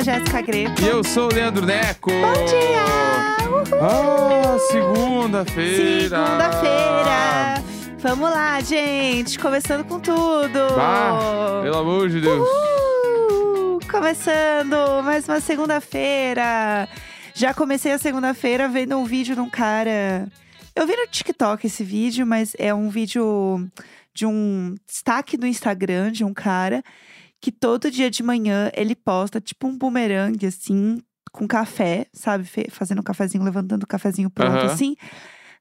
a 0.00 0.02
Jéssica 0.02 0.40
Greco. 0.40 0.80
E 0.80 0.86
eu 0.86 1.04
sou 1.04 1.30
o 1.30 1.34
Leandro 1.34 1.66
Neco. 1.66 2.10
Bom 2.10 2.44
dia! 2.46 3.46
Uhul! 3.46 3.82
Ah, 3.82 4.56
segunda-feira. 4.70 6.26
Segunda-feira. 6.26 7.64
Vamos 7.98 8.30
lá, 8.30 8.60
gente. 8.62 9.38
Começando 9.38 9.84
com 9.84 10.00
tudo. 10.00 10.58
Ah, 10.78 11.60
pelo 11.62 11.76
amor 11.76 12.08
de 12.08 12.18
Deus. 12.18 12.48
Uhul! 12.48 13.80
Começando 13.90 15.02
mais 15.04 15.28
uma 15.28 15.38
segunda-feira. 15.38 16.88
Já 17.34 17.52
comecei 17.52 17.92
a 17.92 17.98
segunda-feira 17.98 18.68
vendo 18.68 18.96
um 18.96 19.04
vídeo 19.04 19.34
de 19.34 19.40
um 19.42 19.50
cara. 19.50 20.26
Eu 20.74 20.86
vi 20.86 20.96
no 20.96 21.06
TikTok 21.08 21.66
esse 21.66 21.84
vídeo, 21.84 22.26
mas 22.26 22.56
é 22.58 22.72
um 22.72 22.88
vídeo 22.88 23.68
de 24.14 24.24
um 24.24 24.74
destaque 24.86 25.36
do 25.36 25.46
Instagram 25.46 26.10
de 26.10 26.24
um 26.24 26.32
cara 26.32 26.82
que 27.40 27.50
todo 27.50 27.90
dia 27.90 28.10
de 28.10 28.22
manhã 28.22 28.70
ele 28.74 28.94
posta 28.94 29.40
tipo 29.40 29.66
um 29.66 29.76
bumerangue 29.76 30.46
assim, 30.46 30.98
com 31.32 31.46
café, 31.48 32.06
sabe? 32.12 32.48
Fazendo 32.70 33.00
um 33.00 33.04
cafezinho, 33.04 33.44
levantando 33.44 33.84
o 33.84 33.86
cafezinho 33.86 34.28
pronto 34.30 34.58
Aham. 34.64 34.72
assim, 34.72 34.96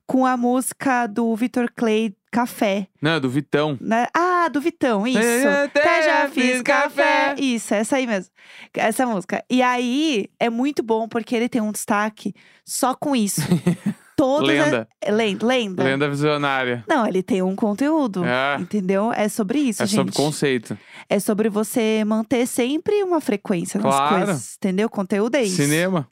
com 0.06 0.26
a 0.26 0.36
música 0.36 1.06
do 1.08 1.36
Vitor 1.36 1.70
Clay, 1.76 2.16
Café. 2.32 2.88
Não, 3.02 3.12
é 3.12 3.20
do 3.20 3.30
Vitão. 3.30 3.78
né? 3.82 4.08
Ah, 4.14 4.50
do 4.50 4.60
Vitão, 4.62 5.06
isso. 5.08 5.20
Até 5.48 5.82
Até 5.82 6.02
já 6.04 6.30
fiz 6.30 6.62
café. 6.62 7.34
Isso, 7.38 7.74
essa 7.74 7.96
aí 7.96 8.06
mesmo. 8.06 8.32
Essa 8.74 9.06
música. 9.06 9.44
E 9.50 9.62
aí, 9.64 10.28
é 10.40 10.50
muito 10.50 10.84
bom 10.84 11.08
porque 11.08 11.36
ele 11.36 11.50
tem 11.50 11.62
um 11.62 11.72
destaque 11.72 12.34
só 12.66 12.94
com 12.94 13.16
isso. 13.16 13.42
Todos 14.20 14.50
Lenda. 14.50 14.88
É, 15.02 15.12
lenda, 15.12 15.46
lenda. 15.48 15.84
Lenda 15.84 16.10
visionária. 16.10 16.84
Não, 16.88 17.08
ele 17.08 17.24
tem 17.24 17.42
um 17.42 17.56
conteúdo. 17.56 18.26
É. 18.26 18.58
Entendeu? 18.60 19.14
É 19.14 19.30
sobre 19.30 19.60
isso, 19.60 19.82
É 19.82 19.86
gente. 19.86 19.96
sobre 19.96 20.14
conceito. 20.14 20.78
É 21.10 21.20
sobre 21.20 21.48
você 21.50 22.04
manter 22.06 22.46
sempre 22.46 23.02
uma 23.02 23.22
frequência 23.22 23.80
nas 23.80 23.96
Claro. 23.96 24.16
coisas. 24.26 24.56
Entendeu? 24.58 24.90
Conteúdo 24.90 25.36
é 25.36 25.44
isso. 25.44 25.56
Cinema. 25.56 26.08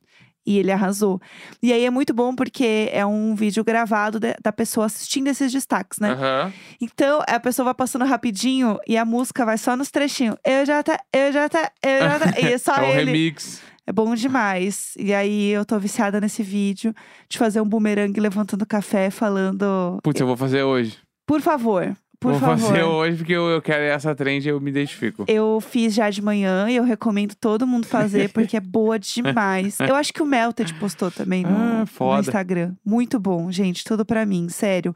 E 0.46 0.58
ele 0.58 0.72
arrasou. 0.72 1.20
E 1.62 1.74
aí 1.74 1.84
é 1.84 1.90
muito 1.90 2.14
bom 2.14 2.34
porque 2.34 2.90
é 2.94 3.06
um 3.06 3.36
vídeo 3.36 3.62
gravado 3.66 4.18
de- 4.18 4.34
da 4.42 4.54
pessoa 4.54 4.86
assistindo 4.86 5.28
esses 5.28 5.52
destaques, 5.52 6.00
né? 6.00 6.12
Aham. 6.12 6.54
Então, 6.80 7.22
a 7.28 7.38
pessoa 7.38 7.66
vai 7.66 7.74
passando 7.74 8.06
rapidinho 8.06 8.80
e 8.88 8.96
a 8.98 9.04
música 9.04 9.46
vai 9.46 9.58
só 9.58 9.76
nos 9.76 9.92
trechinhos. 9.92 10.38
Eu 10.46 10.66
já 10.66 10.82
tá, 10.82 10.98
eu 11.12 11.34
já 11.34 11.50
tá, 11.50 11.70
eu 11.84 12.00
já 12.00 12.20
tá. 12.20 12.40
E 12.40 12.46
é 12.54 12.58
só 12.58 12.76
é 12.80 12.82
um 12.82 12.86
ele. 12.92 13.12
remix. 13.12 13.62
É 13.88 13.94
bom 13.94 14.14
demais. 14.16 14.94
E 15.00 15.14
aí 15.14 15.50
eu 15.52 15.64
tô 15.66 15.80
viciada 15.80 16.20
nesse 16.20 16.44
vídeo 16.44 16.94
de 17.30 17.38
fazer 17.38 17.62
um 17.62 17.66
bumerangue 17.66 18.20
levantando 18.20 18.66
café 18.66 19.10
falando. 19.10 19.98
Putz, 20.04 20.20
eu 20.20 20.28
vou 20.28 20.36
fazer 20.36 20.62
hoje. 20.64 20.98
Por 21.26 21.40
favor, 21.40 21.96
por 22.20 22.32
vou 22.34 22.40
favor. 22.42 22.58
fazer 22.68 22.84
hoje 22.84 23.18
porque 23.18 23.32
eu, 23.32 23.48
eu 23.48 23.62
quero 23.62 23.84
essa 23.84 24.14
trend 24.14 24.46
e 24.46 24.50
eu 24.50 24.60
me 24.60 24.70
identifico. 24.72 25.24
Eu 25.26 25.62
fiz 25.62 25.94
já 25.94 26.10
de 26.10 26.22
manhã 26.22 26.70
e 26.70 26.76
eu 26.76 26.84
recomendo 26.84 27.34
todo 27.36 27.66
mundo 27.66 27.88
fazer 27.88 28.30
porque 28.34 28.58
é 28.58 28.60
boa 28.60 29.00
demais. 29.00 29.80
Eu 29.80 29.96
acho 29.96 30.14
que 30.14 30.22
o 30.22 30.26
Melted 30.26 30.74
postou 30.74 31.10
também 31.10 31.44
no, 31.44 31.50
Ah, 31.50 31.86
no. 32.00 32.20
Instagram. 32.20 32.74
Muito 32.86 33.18
bom, 33.20 33.50
gente. 33.52 33.86
Tudo 33.86 34.06
pra 34.06 34.26
mim, 34.26 34.50
sério. 34.50 34.94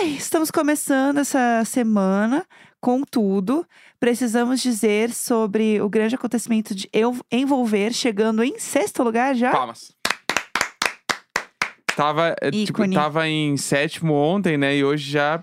Ai, 0.00 0.08
estamos 0.10 0.50
começando 0.50 1.18
essa 1.18 1.62
semana 1.64 2.44
com 2.84 3.00
tudo. 3.00 3.66
Precisamos 3.98 4.60
dizer 4.60 5.10
sobre 5.10 5.80
o 5.80 5.88
grande 5.88 6.16
acontecimento 6.16 6.74
de 6.74 6.86
eu 6.92 7.16
envolver 7.32 7.94
chegando 7.94 8.44
em 8.44 8.58
sexto 8.58 9.02
lugar 9.02 9.34
já. 9.34 9.50
Palmas. 9.50 9.96
Tava, 11.96 12.36
é, 12.42 12.50
tipo, 12.50 12.86
tava 12.92 13.26
em 13.26 13.56
sétimo 13.56 14.12
ontem, 14.12 14.58
né? 14.58 14.76
E 14.76 14.84
hoje 14.84 15.10
já 15.10 15.42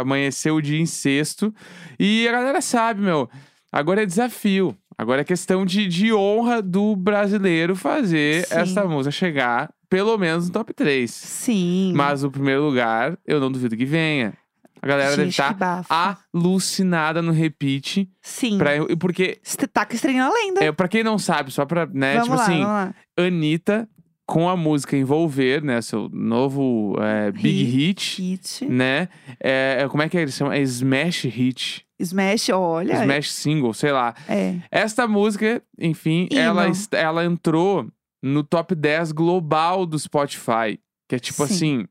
amanheceu 0.00 0.56
o 0.56 0.62
dia 0.62 0.80
em 0.80 0.86
sexto. 0.86 1.54
E 1.96 2.26
a 2.26 2.32
galera 2.32 2.60
sabe, 2.60 3.02
meu. 3.02 3.30
Agora 3.70 4.02
é 4.02 4.06
desafio. 4.06 4.76
Agora 4.96 5.20
é 5.20 5.24
questão 5.24 5.64
de, 5.64 5.86
de 5.86 6.12
honra 6.12 6.60
do 6.60 6.96
brasileiro 6.96 7.76
fazer 7.76 8.44
Sim. 8.48 8.54
essa 8.56 8.84
música 8.84 9.12
chegar 9.12 9.70
pelo 9.88 10.18
menos 10.18 10.46
no 10.46 10.52
top 10.52 10.74
3. 10.74 11.08
Sim. 11.08 11.92
Mas 11.94 12.24
o 12.24 12.30
primeiro 12.32 12.64
lugar, 12.64 13.16
eu 13.24 13.38
não 13.38 13.52
duvido 13.52 13.76
que 13.76 13.84
venha. 13.84 14.34
A 14.82 14.86
galera 14.86 15.10
deve 15.10 15.24
Gente, 15.30 15.36
que 15.36 15.42
estar 15.42 15.54
bafo. 15.54 16.22
alucinada 16.32 17.20
no 17.22 17.32
repeat. 17.32 18.08
Sim. 18.22 18.58
Pra, 18.58 18.70
porque, 18.98 19.38
Tá 19.72 19.84
com 19.86 19.94
estrelinha 19.94 20.24
na 20.24 20.32
lenda. 20.32 20.64
é, 20.64 20.72
pra 20.72 20.88
quem 20.88 21.02
não 21.02 21.18
sabe, 21.18 21.50
só 21.50 21.64
pra, 21.66 21.86
né? 21.86 22.14
vamos 22.14 22.24
tipo 22.28 22.36
lá, 22.36 22.42
assim, 22.42 22.52
vamos 22.62 22.66
lá. 22.66 22.94
Anitta 23.18 23.88
com 24.26 24.48
a 24.48 24.56
música 24.56 24.96
Envolver, 24.96 25.62
né? 25.64 25.80
Seu 25.80 26.08
novo 26.12 26.94
é, 27.00 27.32
Big 27.32 27.64
Hit, 27.64 28.20
Hit. 28.22 28.64
né? 28.66 29.08
É, 29.42 29.78
é- 29.80 29.88
como 29.88 30.02
é 30.02 30.08
que 30.08 30.16
eles 30.18 30.34
chamam? 30.34 30.52
É 30.52 30.60
Smash 30.60 31.24
Hit. 31.24 31.84
Smash, 32.00 32.50
olha. 32.50 32.92
Smash 33.02 33.32
Single, 33.32 33.72
sei 33.74 33.90
lá. 33.90 34.14
É. 34.28 34.56
Esta 34.70 35.08
música, 35.08 35.62
enfim, 35.80 36.28
ela, 36.30 36.66
ela 36.92 37.24
entrou 37.24 37.86
no 38.22 38.44
top 38.44 38.74
10 38.74 39.12
global 39.12 39.84
do 39.86 39.98
Spotify. 39.98 40.78
Que 41.08 41.16
é 41.16 41.18
tipo 41.18 41.46
Sim. 41.46 41.54
assim. 41.54 41.86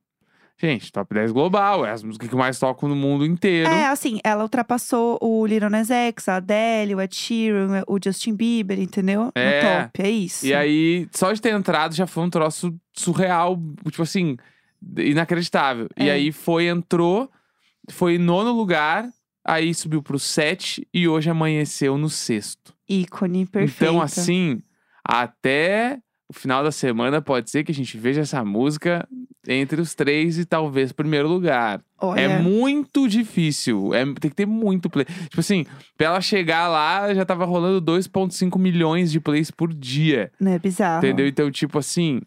Gente, 0.59 0.91
top 0.91 1.13
10 1.13 1.31
global. 1.31 1.85
É 1.85 1.91
as 1.91 2.01
músicas 2.01 2.29
que 2.29 2.35
mais 2.35 2.57
tocam 2.57 2.89
no 2.89 2.95
mundo 2.95 3.23
inteiro. 3.25 3.69
É, 3.69 3.85
assim, 3.87 4.19
ela 4.23 4.41
ultrapassou 4.41 5.19
o 5.21 5.45
Lil 5.45 5.69
Nas 5.69 5.91
X, 5.91 6.27
a 6.27 6.37
Adele, 6.37 6.95
o 6.95 7.01
Ed 7.01 7.15
Sheeran, 7.15 7.83
o 7.87 7.99
Justin 8.03 8.33
Bieber, 8.35 8.79
entendeu? 8.79 9.31
É. 9.35 9.61
No 9.61 9.83
top, 9.83 10.01
é 10.01 10.09
isso. 10.09 10.45
E 10.45 10.53
aí, 10.55 11.07
só 11.13 11.31
de 11.31 11.39
ter 11.39 11.53
entrado 11.53 11.93
já 11.93 12.07
foi 12.07 12.23
um 12.23 12.29
troço 12.29 12.75
surreal, 12.91 13.55
tipo 13.91 14.01
assim, 14.01 14.35
inacreditável. 14.97 15.87
E 15.95 16.09
É. 16.09 16.13
aí 16.13 16.31
foi, 16.31 16.65
entrou, 16.67 17.29
foi 17.89 18.15
em 18.15 18.19
nono 18.19 18.51
lugar, 18.51 19.07
aí 19.45 19.73
subiu 19.75 20.01
pro 20.01 20.17
sete 20.17 20.87
e 20.93 21.07
hoje 21.07 21.29
amanheceu 21.29 21.97
no 21.99 22.09
sexto. 22.09 22.73
Ícone, 22.89 23.45
perfeito. 23.45 23.83
Então, 23.91 24.01
assim, 24.01 24.61
até 25.03 25.99
o 26.29 26.33
final 26.33 26.63
da 26.63 26.71
semana 26.71 27.21
pode 27.21 27.49
ser 27.49 27.63
que 27.63 27.71
a 27.71 27.75
gente 27.75 27.97
veja 27.97 28.21
essa 28.21 28.43
música 28.43 29.07
entre 29.47 29.79
os 29.79 29.95
três 29.95 30.37
e 30.37 30.45
talvez 30.45 30.91
primeiro 30.91 31.27
lugar. 31.27 31.81
Olha, 31.99 32.19
É 32.19 32.39
muito 32.39 33.07
difícil. 33.07 33.93
É, 33.93 34.03
tem 34.05 34.29
que 34.29 34.35
ter 34.35 34.45
muito 34.45 34.89
play. 34.89 35.05
Tipo 35.05 35.39
assim, 35.39 35.65
pra 35.97 36.07
ela 36.07 36.21
chegar 36.21 36.67
lá, 36.67 37.13
já 37.13 37.25
tava 37.25 37.45
rolando 37.45 37.81
2,5 37.81 38.59
milhões 38.59 39.11
de 39.11 39.19
plays 39.21 39.49
por 39.49 39.73
dia. 39.73 40.31
não 40.39 40.51
é 40.51 40.59
bizarro. 40.59 40.97
Entendeu? 41.05 41.25
Então, 41.27 41.49
tipo 41.49 41.79
assim, 41.79 42.21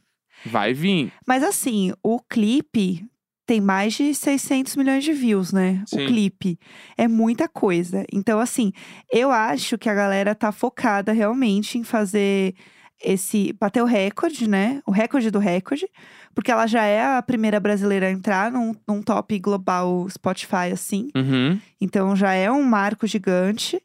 vai 0.46 0.72
vir. 0.72 1.12
Mas 1.26 1.42
assim, 1.42 1.92
o 2.02 2.18
clipe 2.20 3.04
tem 3.46 3.60
mais 3.60 3.94
de 3.94 4.14
600 4.14 4.76
milhões 4.76 5.02
de 5.04 5.12
views, 5.12 5.52
né? 5.52 5.82
Sim. 5.86 6.04
O 6.04 6.06
clipe. 6.06 6.58
É 6.96 7.06
muita 7.08 7.48
coisa. 7.48 8.06
Então, 8.12 8.38
assim, 8.38 8.72
eu 9.12 9.30
acho 9.30 9.76
que 9.76 9.88
a 9.90 9.94
galera 9.94 10.34
tá 10.34 10.52
focada 10.52 11.12
realmente 11.12 11.76
em 11.76 11.82
fazer 11.84 12.54
esse. 13.02 13.52
bater 13.58 13.82
o 13.82 13.86
recorde, 13.86 14.48
né? 14.48 14.82
O 14.86 14.90
recorde 14.90 15.30
do 15.30 15.38
recorde. 15.38 15.88
Porque 16.34 16.50
ela 16.50 16.66
já 16.66 16.84
é 16.84 17.16
a 17.16 17.22
primeira 17.22 17.58
brasileira 17.58 18.06
a 18.06 18.10
entrar 18.10 18.52
num, 18.52 18.74
num 18.86 19.02
top 19.02 19.38
global 19.38 20.08
Spotify, 20.08 20.72
assim. 20.72 21.10
Uhum. 21.16 21.60
Então 21.80 22.14
já 22.14 22.32
é 22.32 22.50
um 22.50 22.62
marco 22.62 23.06
gigante. 23.06 23.82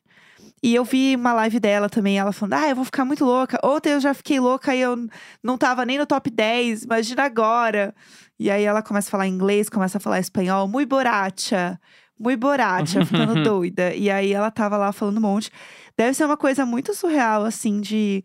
E 0.62 0.74
eu 0.74 0.84
vi 0.84 1.16
uma 1.16 1.32
live 1.34 1.60
dela 1.60 1.90
também, 1.90 2.18
ela 2.18 2.32
falando: 2.32 2.54
Ah, 2.54 2.70
eu 2.70 2.76
vou 2.76 2.86
ficar 2.86 3.06
muito 3.06 3.24
louca. 3.24 3.60
Ontem 3.64 3.92
eu 3.92 4.00
já 4.00 4.14
fiquei 4.14 4.40
louca 4.40 4.76
e 4.76 4.82
eu 4.82 5.08
não 5.44 5.58
tava 5.58 5.86
nem 5.86 5.98
no 5.98 6.06
top 6.06 6.30
10, 6.30 6.84
imagina 6.84 7.24
agora. 7.24 7.94
E 8.40 8.50
aí 8.50 8.64
ela 8.64 8.82
começa 8.82 9.08
a 9.08 9.12
falar 9.12 9.28
inglês, 9.28 9.70
começa 9.70 9.98
a 9.98 10.02
falar 10.02 10.20
espanhol, 10.20 10.68
muito 10.68 10.90
boracha, 10.90 11.80
muito 12.20 12.40
boracha, 12.40 13.04
ficando 13.06 13.44
doida. 13.44 13.94
E 13.94 14.10
aí 14.10 14.34
ela 14.34 14.50
tava 14.50 14.76
lá 14.78 14.92
falando 14.92 15.18
um 15.18 15.22
monte. 15.22 15.52
Deve 15.98 16.14
ser 16.14 16.26
uma 16.26 16.36
coisa 16.36 16.66
muito 16.66 16.94
surreal, 16.94 17.46
assim, 17.46 17.80
de 17.80 18.24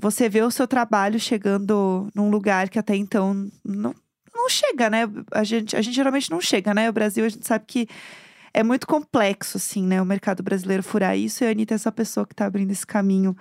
você 0.00 0.28
ver 0.28 0.44
o 0.44 0.50
seu 0.50 0.66
trabalho 0.66 1.18
chegando 1.18 2.08
num 2.14 2.30
lugar 2.30 2.68
que 2.68 2.78
até 2.78 2.94
então 2.94 3.50
não, 3.64 3.94
não 4.32 4.48
chega, 4.48 4.88
né? 4.88 5.08
A 5.32 5.42
gente, 5.42 5.76
a 5.76 5.82
gente 5.82 5.94
geralmente 5.94 6.30
não 6.30 6.40
chega, 6.40 6.72
né? 6.72 6.88
O 6.88 6.92
Brasil, 6.92 7.24
a 7.24 7.28
gente 7.28 7.46
sabe 7.46 7.64
que 7.66 7.88
é 8.54 8.62
muito 8.62 8.86
complexo, 8.86 9.56
assim, 9.56 9.84
né? 9.84 10.00
O 10.00 10.06
mercado 10.06 10.42
brasileiro 10.42 10.82
furar 10.82 11.18
isso. 11.18 11.42
E 11.42 11.46
a 11.48 11.50
Anitta 11.50 11.74
é 11.74 11.76
essa 11.76 11.90
pessoa 11.90 12.24
que 12.24 12.34
tá 12.34 12.46
abrindo 12.46 12.70
esse 12.70 12.86
caminho 12.86 13.36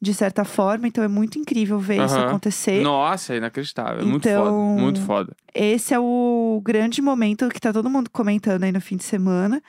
de 0.00 0.14
certa 0.14 0.44
forma. 0.44 0.86
Então 0.88 1.02
é 1.04 1.08
muito 1.08 1.38
incrível 1.38 1.78
ver 1.78 2.04
isso 2.04 2.14
Aham. 2.16 2.28
acontecer. 2.28 2.82
Nossa, 2.82 3.34
é 3.34 3.36
inacreditável. 3.38 4.00
É 4.00 4.04
muito 4.04 4.28
Então- 4.28 4.44
foda. 4.44 4.80
Muito 4.82 5.00
foda. 5.00 5.36
Esse 5.54 5.94
é 5.94 5.98
o 5.98 6.60
grande 6.64 7.00
momento 7.02 7.48
que 7.48 7.60
tá 7.60 7.72
todo 7.72 7.88
mundo 7.90 8.10
comentando 8.10 8.64
aí 8.64 8.72
no 8.72 8.80
fim 8.80 8.96
de 8.96 9.04
semana. 9.04 9.62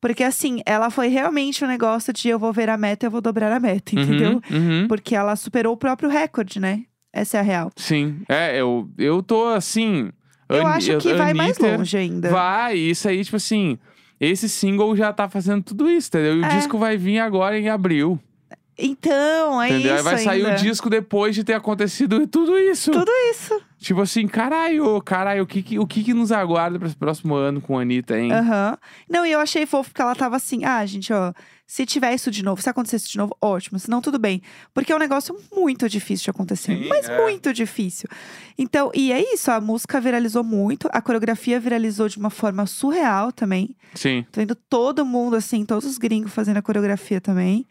Porque, 0.00 0.24
assim, 0.24 0.62
ela 0.64 0.88
foi 0.88 1.08
realmente 1.08 1.62
um 1.62 1.68
negócio 1.68 2.10
de 2.10 2.28
eu 2.30 2.38
vou 2.38 2.52
ver 2.54 2.70
a 2.70 2.76
meta, 2.78 3.04
eu 3.04 3.10
vou 3.10 3.20
dobrar 3.20 3.52
a 3.52 3.60
meta, 3.60 3.94
entendeu? 3.94 4.40
Uhum, 4.50 4.80
uhum. 4.80 4.88
Porque 4.88 5.14
ela 5.14 5.36
superou 5.36 5.74
o 5.74 5.76
próprio 5.76 6.08
recorde, 6.08 6.58
né? 6.58 6.84
Essa 7.12 7.36
é 7.36 7.40
a 7.40 7.42
real. 7.42 7.70
Sim. 7.76 8.22
É, 8.26 8.58
eu, 8.58 8.88
eu 8.96 9.22
tô 9.22 9.48
assim. 9.48 10.10
Eu 10.48 10.66
Ani- 10.66 10.76
acho 10.76 10.98
que 10.98 11.12
vai 11.14 11.34
mais 11.34 11.58
Anitta 11.58 11.76
longe 11.76 11.96
ainda. 11.98 12.30
Vai, 12.30 12.76
isso 12.78 13.08
aí, 13.08 13.22
tipo 13.22 13.36
assim. 13.36 13.78
Esse 14.18 14.48
single 14.48 14.94
já 14.96 15.12
tá 15.12 15.28
fazendo 15.28 15.62
tudo 15.62 15.90
isso, 15.90 16.08
entendeu? 16.08 16.36
E 16.36 16.40
o 16.40 16.44
É. 16.44 16.48
disco 16.56 16.78
vai 16.78 16.96
vir 16.96 17.18
agora 17.18 17.58
em 17.58 17.68
abril. 17.68 18.18
Então, 18.80 19.60
é 19.62 19.68
entendeu? 19.68 19.90
Aí 19.92 19.94
isso 19.96 20.04
vai 20.04 20.18
sair 20.18 20.46
ainda. 20.46 20.58
o 20.58 20.62
disco 20.62 20.88
depois 20.90 21.34
de 21.34 21.44
ter 21.44 21.54
acontecido 21.54 22.26
tudo 22.26 22.58
isso. 22.58 22.90
Tudo 22.90 23.10
isso. 23.30 23.60
Tipo 23.78 24.02
assim, 24.02 24.26
caralho, 24.28 25.00
caralho, 25.02 25.42
o 25.42 25.46
que, 25.46 25.62
que- 25.62 25.78
o 25.78 25.86
que, 25.86 26.04
que 26.04 26.12
nos 26.12 26.30
aguarda 26.32 26.78
pra 26.78 26.86
esse 26.86 26.96
próximo 26.96 27.34
ano 27.34 27.60
com 27.62 27.78
a 27.78 27.82
Anitta, 27.82 28.18
hein? 28.18 28.30
Aham. 28.32 28.76
Não, 29.08 29.24
e 29.24 29.32
eu 29.32 29.40
achei 29.40 29.64
fofo 29.64 29.90
porque 29.90 30.02
ela 30.02 30.14
tava 30.14 30.36
assim, 30.36 30.64
ah, 30.64 30.84
gente, 30.84 31.10
ó, 31.12 31.32
Se 31.66 31.86
tiver 31.86 32.12
isso 32.12 32.30
de 32.32 32.42
novo, 32.42 32.60
se 32.60 32.68
acontecer 32.68 32.96
isso 32.96 33.08
de 33.08 33.16
novo, 33.16 33.34
ótimo. 33.40 33.78
Se 33.78 33.88
não, 33.88 34.00
tudo 34.02 34.18
bem. 34.18 34.42
Porque 34.74 34.92
é 34.92 34.96
um 34.96 34.98
negócio 34.98 35.34
muito 35.54 35.88
difícil 35.88 36.24
de 36.24 36.30
acontecer. 36.30 36.76
Sim, 36.76 36.88
mas 36.88 37.08
é. 37.08 37.16
muito 37.16 37.52
difícil. 37.54 38.08
Então, 38.58 38.90
e 38.92 39.12
é 39.12 39.22
isso. 39.32 39.50
A 39.52 39.60
música 39.60 40.00
viralizou 40.00 40.42
muito. 40.42 40.88
A 40.92 41.00
coreografia 41.00 41.60
viralizou 41.60 42.08
de 42.08 42.18
uma 42.18 42.28
forma 42.28 42.66
surreal 42.66 43.30
também. 43.32 43.76
Sim. 43.94 44.26
Tô 44.32 44.40
vendo 44.40 44.56
todo 44.56 45.06
mundo, 45.06 45.36
assim, 45.36 45.64
todos 45.64 45.86
os 45.88 45.96
gringos 45.96 46.32
fazendo 46.34 46.56
a 46.56 46.62
coreografia 46.62 47.20
também. 47.20 47.64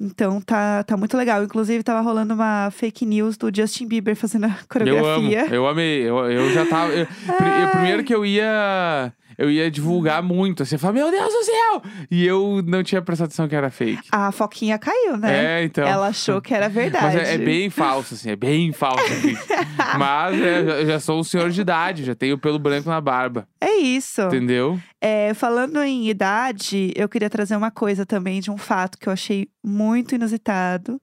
Então 0.00 0.40
tá, 0.40 0.82
tá 0.82 0.96
muito 0.96 1.16
legal. 1.16 1.42
Inclusive, 1.44 1.82
tava 1.84 2.00
rolando 2.00 2.34
uma 2.34 2.70
fake 2.70 3.06
news 3.06 3.36
do 3.36 3.50
Justin 3.54 3.86
Bieber 3.86 4.16
fazendo 4.16 4.44
a 4.44 4.48
Eu 4.48 4.52
amo. 4.54 4.66
coreografia. 4.68 5.46
Eu 5.54 5.66
amei. 5.68 6.02
Eu, 6.02 6.18
eu 6.30 6.50
já 6.52 6.66
tava. 6.66 6.92
eu- 6.92 7.06
eu- 7.06 7.68
primeiro 7.70 8.02
que 8.04 8.14
eu 8.14 8.26
ia. 8.26 9.12
Eu 9.36 9.50
ia 9.50 9.70
divulgar 9.70 10.22
muito. 10.22 10.62
Assim, 10.62 10.74
eu 10.74 10.78
falava, 10.78 10.98
meu 10.98 11.10
Deus 11.10 11.32
do 11.32 11.44
céu! 11.44 11.82
E 12.10 12.26
eu 12.26 12.62
não 12.64 12.82
tinha 12.82 13.02
prestado 13.02 13.26
atenção 13.26 13.48
que 13.48 13.54
era 13.54 13.70
fake. 13.70 14.08
A 14.10 14.32
Foquinha 14.32 14.78
caiu, 14.78 15.16
né? 15.16 15.60
É, 15.60 15.64
então. 15.64 15.86
Ela 15.86 16.08
achou 16.08 16.40
que 16.40 16.54
era 16.54 16.68
verdade. 16.68 17.16
Mas 17.16 17.28
é, 17.28 17.34
é 17.34 17.38
bem 17.38 17.70
falso, 17.70 18.14
assim, 18.14 18.30
é 18.30 18.36
bem 18.36 18.72
falso. 18.72 19.04
Mas 19.98 20.40
é, 20.40 20.60
eu 20.82 20.86
já 20.86 21.00
sou 21.00 21.20
um 21.20 21.24
senhor 21.24 21.50
de 21.50 21.60
idade, 21.60 22.04
já 22.04 22.14
tenho 22.14 22.38
pelo 22.38 22.58
branco 22.58 22.88
na 22.88 23.00
barba. 23.00 23.46
É 23.60 23.72
isso. 23.76 24.22
Entendeu? 24.22 24.78
É, 25.00 25.34
falando 25.34 25.82
em 25.82 26.08
idade, 26.08 26.92
eu 26.96 27.08
queria 27.08 27.30
trazer 27.30 27.56
uma 27.56 27.70
coisa 27.70 28.06
também 28.06 28.40
de 28.40 28.50
um 28.50 28.56
fato 28.56 28.98
que 28.98 29.08
eu 29.08 29.12
achei 29.12 29.48
muito 29.62 30.14
inusitado, 30.14 31.00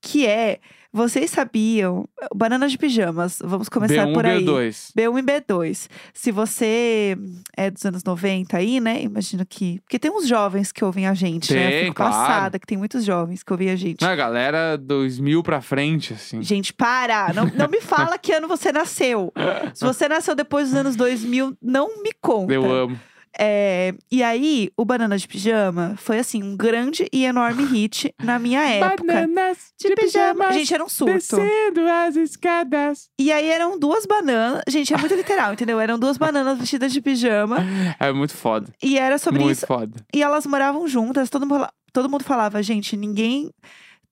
que 0.00 0.26
é, 0.26 0.58
vocês 0.92 1.30
sabiam, 1.30 2.06
banana 2.34 2.68
de 2.68 2.76
pijamas, 2.76 3.38
vamos 3.42 3.68
começar 3.68 4.06
B1 4.06 4.12
por 4.12 4.26
aí. 4.26 4.44
B2. 4.44 4.92
B1 4.96 5.18
e 5.18 5.22
B2. 5.22 5.88
Se 6.12 6.30
você 6.30 7.16
é 7.56 7.70
dos 7.70 7.84
anos 7.86 8.04
90 8.04 8.56
aí, 8.56 8.78
né? 8.78 9.02
Imagino 9.02 9.46
que. 9.46 9.80
Porque 9.80 9.98
tem 9.98 10.10
uns 10.10 10.28
jovens 10.28 10.70
que 10.70 10.84
ouvem 10.84 11.06
a 11.06 11.14
gente, 11.14 11.52
né? 11.54 11.66
Eu 11.66 11.70
Tem, 11.70 11.84
fico 11.84 11.94
claro. 11.96 12.12
passada 12.12 12.58
que 12.58 12.66
tem 12.66 12.76
muitos 12.76 13.04
jovens 13.04 13.42
que 13.42 13.52
ouvem 13.52 13.70
a 13.70 13.76
gente. 13.76 14.02
Não, 14.02 14.10
a 14.10 14.16
galera 14.16 14.76
2000 14.76 15.42
pra 15.42 15.62
frente, 15.62 16.12
assim. 16.12 16.42
Gente, 16.42 16.72
para! 16.74 17.32
Não, 17.32 17.46
não 17.46 17.68
me 17.68 17.80
fala 17.80 18.18
que 18.18 18.32
ano 18.32 18.46
você 18.46 18.70
nasceu. 18.70 19.32
Se 19.72 19.84
você 19.84 20.08
nasceu 20.08 20.34
depois 20.34 20.68
dos 20.68 20.76
anos 20.78 20.94
2000, 20.96 21.56
não 21.62 22.02
me 22.02 22.12
conta. 22.20 22.52
Eu 22.52 22.70
amo. 22.70 23.00
É, 23.38 23.94
e 24.10 24.22
aí, 24.22 24.70
o 24.76 24.84
Banana 24.84 25.16
de 25.16 25.26
Pijama 25.26 25.94
foi, 25.96 26.18
assim, 26.18 26.42
um 26.42 26.56
grande 26.56 27.08
e 27.12 27.24
enorme 27.24 27.64
hit 27.64 28.14
na 28.22 28.38
minha 28.38 28.60
época. 28.68 29.04
Bananas 29.04 29.72
De 29.80 29.94
pijama. 29.94 30.52
Gente, 30.52 30.74
era 30.74 30.84
um 30.84 30.88
surto. 30.88 31.14
descendo 31.14 31.80
as 31.88 32.16
escadas. 32.16 33.08
E 33.18 33.32
aí 33.32 33.48
eram 33.48 33.78
duas 33.78 34.04
bananas. 34.04 34.62
Gente, 34.68 34.92
é 34.92 34.98
muito 34.98 35.14
literal, 35.14 35.52
entendeu? 35.54 35.80
Eram 35.80 35.98
duas 35.98 36.18
bananas 36.18 36.58
vestidas 36.58 36.92
de 36.92 37.00
pijama. 37.00 37.58
É 37.98 38.12
muito 38.12 38.34
foda. 38.34 38.72
E 38.82 38.98
era 38.98 39.16
sobre 39.18 39.40
muito 39.40 39.56
isso. 39.56 39.66
foda. 39.66 40.04
E 40.14 40.22
elas 40.22 40.46
moravam 40.46 40.86
juntas. 40.86 41.30
Todo 41.30 41.46
mundo, 41.46 41.66
todo 41.92 42.10
mundo 42.10 42.24
falava, 42.24 42.62
gente, 42.62 42.96
ninguém. 42.96 43.50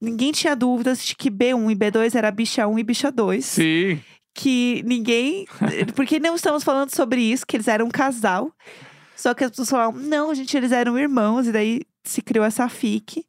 Ninguém 0.01 0.33
tinha 0.33 0.57
dúvidas 0.57 1.05
de 1.05 1.15
que 1.15 1.31
B1 1.31 1.73
e 1.73 1.77
B2 1.77 2.15
era 2.15 2.31
bicha 2.31 2.67
1 2.67 2.79
e 2.79 2.83
bicha 2.83 3.13
2. 3.13 3.45
Sim. 3.45 4.01
Que 4.35 4.83
ninguém. 4.87 5.45
Porque 5.95 6.19
não 6.19 6.35
estamos 6.37 6.65
falando 6.65 6.95
sobre 6.95 7.21
isso, 7.21 7.47
que 7.47 7.57
eles 7.57 7.69
eram 7.69 7.85
um 7.87 7.91
casal. 7.91 8.51
Só 9.21 9.35
que 9.35 9.45
as 9.45 9.51
pessoas 9.51 9.69
falavam, 9.71 10.01
não, 10.01 10.35
gente, 10.35 10.57
eles 10.57 10.73
eram 10.73 10.99
irmãos. 10.99 11.47
E 11.47 11.53
daí 11.53 11.83
se 12.05 12.23
criou 12.23 12.45
essa 12.45 12.69
fic 12.69 13.25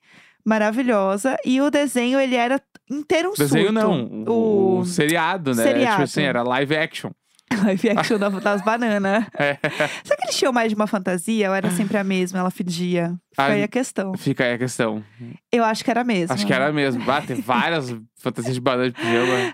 maravilhosa. 0.46 1.38
E 1.46 1.62
o 1.62 1.70
desenho, 1.70 2.20
ele 2.20 2.36
era 2.36 2.62
inteiro 2.90 3.30
um 3.30 3.34
Desenho 3.34 3.68
surto. 3.68 3.74
não. 3.74 4.24
O, 4.28 4.80
o 4.80 4.86
seriado, 4.86 5.54
né? 5.56 5.64
seriado. 5.64 5.92
Tipo 5.92 6.04
assim, 6.04 6.24
era 6.24 6.44
live 6.44 6.76
action. 6.76 7.12
live 7.66 7.90
action 7.90 8.18
da- 8.18 8.30
das 8.30 8.62
bananas. 8.64 9.26
É. 9.38 9.58
Será 10.04 10.18
que 10.18 10.24
eles 10.28 10.38
tinham 10.38 10.54
mais 10.54 10.70
de 10.70 10.76
uma 10.76 10.88
fantasia 10.88 11.50
ou 11.50 11.56
era 11.56 11.70
sempre 11.72 11.98
a 11.98 12.04
mesma? 12.04 12.40
Ela 12.40 12.50
fedia? 12.52 13.14
Fica 13.32 13.44
Ah, 13.44 13.46
aí 13.48 13.64
a 13.64 13.68
questão. 13.68 14.14
Fica 14.18 14.44
aí 14.46 14.54
a 14.54 14.58
questão. 14.58 15.04
Eu 15.52 15.64
acho 15.64 15.84
que 15.84 15.92
era 15.92 16.04
mesmo. 16.04 16.34
Acho 16.34 16.46
que 16.48 16.54
era 16.54 16.72
mesmo. 16.72 17.04
Ah, 17.12 17.22
tem 17.22 17.36
várias 17.42 17.94
fantasias 18.18 18.56
de 18.56 18.62
banana 18.62 18.90
de 18.90 18.96
pijama. 18.96 19.54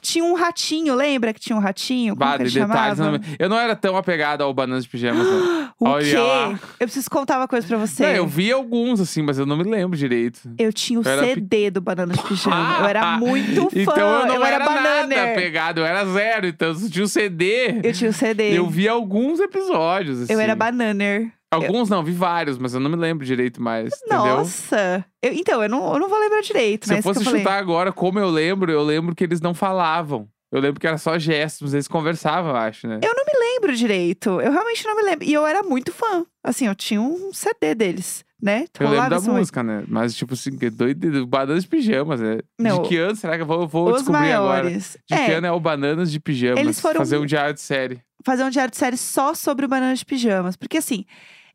Tinha 0.00 0.24
um 0.24 0.34
ratinho, 0.34 0.94
lembra 0.94 1.32
que 1.32 1.40
tinha 1.40 1.56
um 1.56 1.60
ratinho? 1.60 2.16
Como 2.16 2.36
que 2.36 2.42
ele 2.42 2.50
de 2.50 2.60
detalhes. 2.60 2.98
chamava? 2.98 3.20
Eu 3.38 3.48
não 3.48 3.58
era 3.58 3.74
tão 3.76 3.96
apegado 3.96 4.42
ao 4.42 4.52
bananas 4.54 4.84
de 4.84 4.90
pijamas. 4.90 5.26
não. 5.26 5.68
O 5.80 5.86
Olha 5.90 6.04
quê? 6.04 6.16
lá. 6.16 6.50
Eu 6.80 6.86
preciso 6.88 7.08
contar 7.08 7.36
uma 7.38 7.46
coisa 7.46 7.64
pra 7.64 7.76
você. 7.78 8.02
Não, 8.02 8.10
eu 8.10 8.26
vi 8.26 8.50
alguns, 8.50 9.00
assim, 9.00 9.22
mas 9.22 9.38
eu 9.38 9.46
não 9.46 9.56
me 9.56 9.62
lembro 9.62 9.96
direito. 9.96 10.40
Eu 10.58 10.72
tinha 10.72 10.98
o 10.98 11.04
Eu 11.04 11.10
era 11.12 11.22
CD 11.24 11.70
do 11.70 11.80
Banana 11.80 12.14
de 12.14 12.22
Pijama. 12.24 12.78
Eu 12.80 12.86
era 12.86 13.12
muito 13.18 13.70
fã. 13.70 13.78
Então 13.80 13.96
eu 13.96 14.26
não 14.26 14.44
era, 14.44 14.56
era, 14.56 14.64
nada 14.64 14.82
bananer. 14.82 15.30
apegado, 15.32 15.78
eu 15.78 15.86
era 15.86 16.04
zero. 16.06 16.48
Então, 16.48 16.74
se 16.74 16.90
tinha 16.90 17.04
o 17.04 17.08
CD, 17.08 17.80
Eu 17.84 17.92
tinha 17.92 18.10
o 18.10 18.12
CD. 18.12 18.58
eu 18.58 18.66
vi 18.68 18.88
alguns 18.88 19.38
episódios. 19.38 20.22
Assim. 20.22 20.32
Eu 20.32 20.40
era 20.40 20.56
bananer. 20.56 21.30
Alguns 21.50 21.88
não, 21.88 22.02
vi 22.04 22.12
vários, 22.12 22.58
mas 22.58 22.74
eu 22.74 22.80
não 22.80 22.90
me 22.90 22.96
lembro 22.96 23.24
direito 23.24 23.60
mais. 23.62 23.90
Nossa! 24.08 25.04
Eu- 25.22 25.32
então, 25.32 25.62
eu 25.62 25.68
não, 25.68 25.94
eu 25.94 25.98
não 26.00 26.08
vou 26.08 26.18
lembrar 26.20 26.40
direito, 26.42 26.86
Se 26.86 26.92
eu 26.92 26.96
que 26.98 27.02
fosse 27.02 27.24
falei. 27.24 27.40
chutar 27.40 27.58
agora, 27.58 27.92
como 27.92 28.18
eu 28.18 28.28
lembro, 28.28 28.70
eu 28.70 28.82
lembro 28.82 29.14
que 29.14 29.24
eles 29.24 29.40
não 29.40 29.54
falavam. 29.54 30.28
Eu 30.50 30.60
lembro 30.60 30.80
que 30.80 30.86
era 30.86 30.96
só 30.98 31.18
gestos, 31.18 31.74
eles 31.74 31.86
conversavam, 31.88 32.50
eu 32.50 32.56
acho, 32.56 32.86
né? 32.88 33.00
Eu 33.02 33.14
não 33.14 33.24
me 33.24 33.32
lembro 33.38 33.76
direito. 33.76 34.40
Eu 34.40 34.50
realmente 34.50 34.84
não 34.86 34.96
me 34.96 35.02
lembro. 35.02 35.24
E 35.26 35.32
eu 35.32 35.46
era 35.46 35.62
muito 35.62 35.92
fã. 35.92 36.24
Assim, 36.42 36.66
eu 36.66 36.74
tinha 36.74 37.00
um 37.02 37.30
CD 37.34 37.74
deles, 37.74 38.24
né? 38.40 38.64
Eu 38.80 38.88
lembro 38.88 39.10
da 39.10 39.16
momento. 39.20 39.36
música, 39.38 39.62
né? 39.62 39.84
Mas, 39.86 40.14
tipo 40.14 40.32
assim, 40.32 40.56
que 40.56 40.70
doido, 40.70 41.26
Bananas 41.26 41.64
de 41.64 41.68
Pijamas, 41.68 42.20
né? 42.20 42.38
Não. 42.58 42.80
De 42.82 42.88
que 42.88 42.96
ano 42.96 43.14
será 43.14 43.36
que 43.36 43.42
eu 43.42 43.46
vou, 43.46 43.60
eu 43.62 43.68
vou 43.68 43.92
descobrir 43.92 44.32
agora? 44.32 44.62
maiores. 44.64 44.96
De 45.06 45.16
que 45.16 45.20
É, 45.32 45.34
ano 45.34 45.46
é 45.48 45.52
o 45.52 45.60
Bananas 45.60 46.10
de 46.10 46.18
Pijamas? 46.18 46.60
Eles 46.60 46.80
foram- 46.80 46.96
Fazer 47.00 47.18
um 47.18 47.26
diário 47.26 47.52
de 47.52 47.60
série. 47.60 48.00
fazer 48.24 48.42
um 48.44 48.50
diário 48.50 48.70
de 48.70 48.76
série 48.78 48.96
só 48.96 49.34
sobre 49.34 49.66
o 49.66 49.68
Banana 49.68 49.94
de 49.94 50.04
Pijamas. 50.04 50.56
Porque 50.56 50.78
assim, 50.78 51.04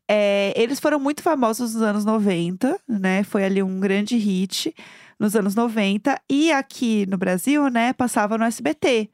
é, 0.08 0.52
eles 0.56 0.80
foram 0.80 0.98
muito 0.98 1.22
famosos 1.22 1.74
nos 1.74 1.82
anos 1.82 2.04
90, 2.04 2.78
né? 2.88 3.22
Foi 3.24 3.44
ali 3.44 3.62
um 3.62 3.80
grande 3.80 4.16
hit 4.16 4.74
nos 5.18 5.34
anos 5.34 5.54
90. 5.54 6.20
E 6.28 6.52
aqui 6.52 7.06
no 7.06 7.16
Brasil, 7.16 7.68
né, 7.68 7.92
passava 7.92 8.36
no 8.36 8.44
SBT. 8.44 9.08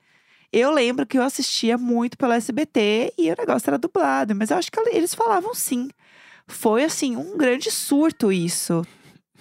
Eu 0.53 0.73
lembro 0.73 1.07
que 1.07 1.17
eu 1.17 1.23
assistia 1.23 1.79
muito 1.79 2.19
pelo 2.19 2.33
SBT 2.33 3.15
e 3.17 3.31
o 3.31 3.37
negócio 3.39 3.71
era 3.71 3.79
dublado. 3.79 4.35
Mas 4.35 4.51
eu 4.51 4.57
acho 4.57 4.71
que 4.71 4.81
eles 4.91 5.15
falavam 5.15 5.55
sim. 5.55 5.89
Foi, 6.49 6.83
assim, 6.83 7.17
um 7.17 7.37
grande 7.37 7.71
surto 7.71 8.33
isso. 8.33 8.81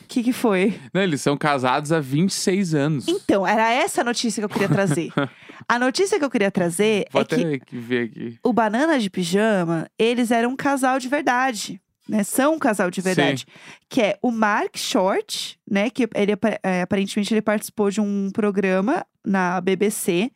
O 0.03 0.07
que, 0.07 0.21
que 0.21 0.33
foi? 0.33 0.79
Não, 0.93 1.01
eles 1.01 1.21
são 1.21 1.35
casados 1.35 1.91
há 1.91 1.99
26 1.99 2.75
anos. 2.75 3.07
Então, 3.07 3.45
era 3.45 3.71
essa 3.71 4.01
a 4.01 4.03
notícia 4.03 4.41
que 4.41 4.45
eu 4.45 4.49
queria 4.49 4.69
trazer. 4.69 5.11
a 5.69 5.77
notícia 5.77 6.17
que 6.17 6.25
eu 6.25 6.31
queria 6.31 6.49
trazer 6.49 7.05
Vou 7.11 7.21
é 7.21 7.25
que 7.25 7.35
até 7.35 7.59
que 7.59 7.77
ver 7.77 8.05
aqui. 8.05 8.39
o 8.43 8.51
Banana 8.51 8.97
de 8.97 9.07
Pijama, 9.07 9.87
eles 9.99 10.31
eram 10.31 10.49
um 10.49 10.55
casal 10.55 10.97
de 10.97 11.07
verdade. 11.07 11.79
Né? 12.07 12.23
São 12.23 12.55
um 12.55 12.59
casal 12.59 12.89
de 12.89 13.01
verdade. 13.01 13.45
Que 13.87 14.01
é 14.01 14.19
o 14.19 14.31
Mark 14.31 14.75
Short, 14.75 15.59
né? 15.69 15.91
Que 15.91 16.09
ele 16.15 16.31
é, 16.63 16.81
aparentemente 16.81 17.31
ele 17.31 17.41
participou 17.41 17.91
de 17.91 18.01
um 18.01 18.31
programa 18.31 19.05
na 19.23 19.61
BBC. 19.61 20.31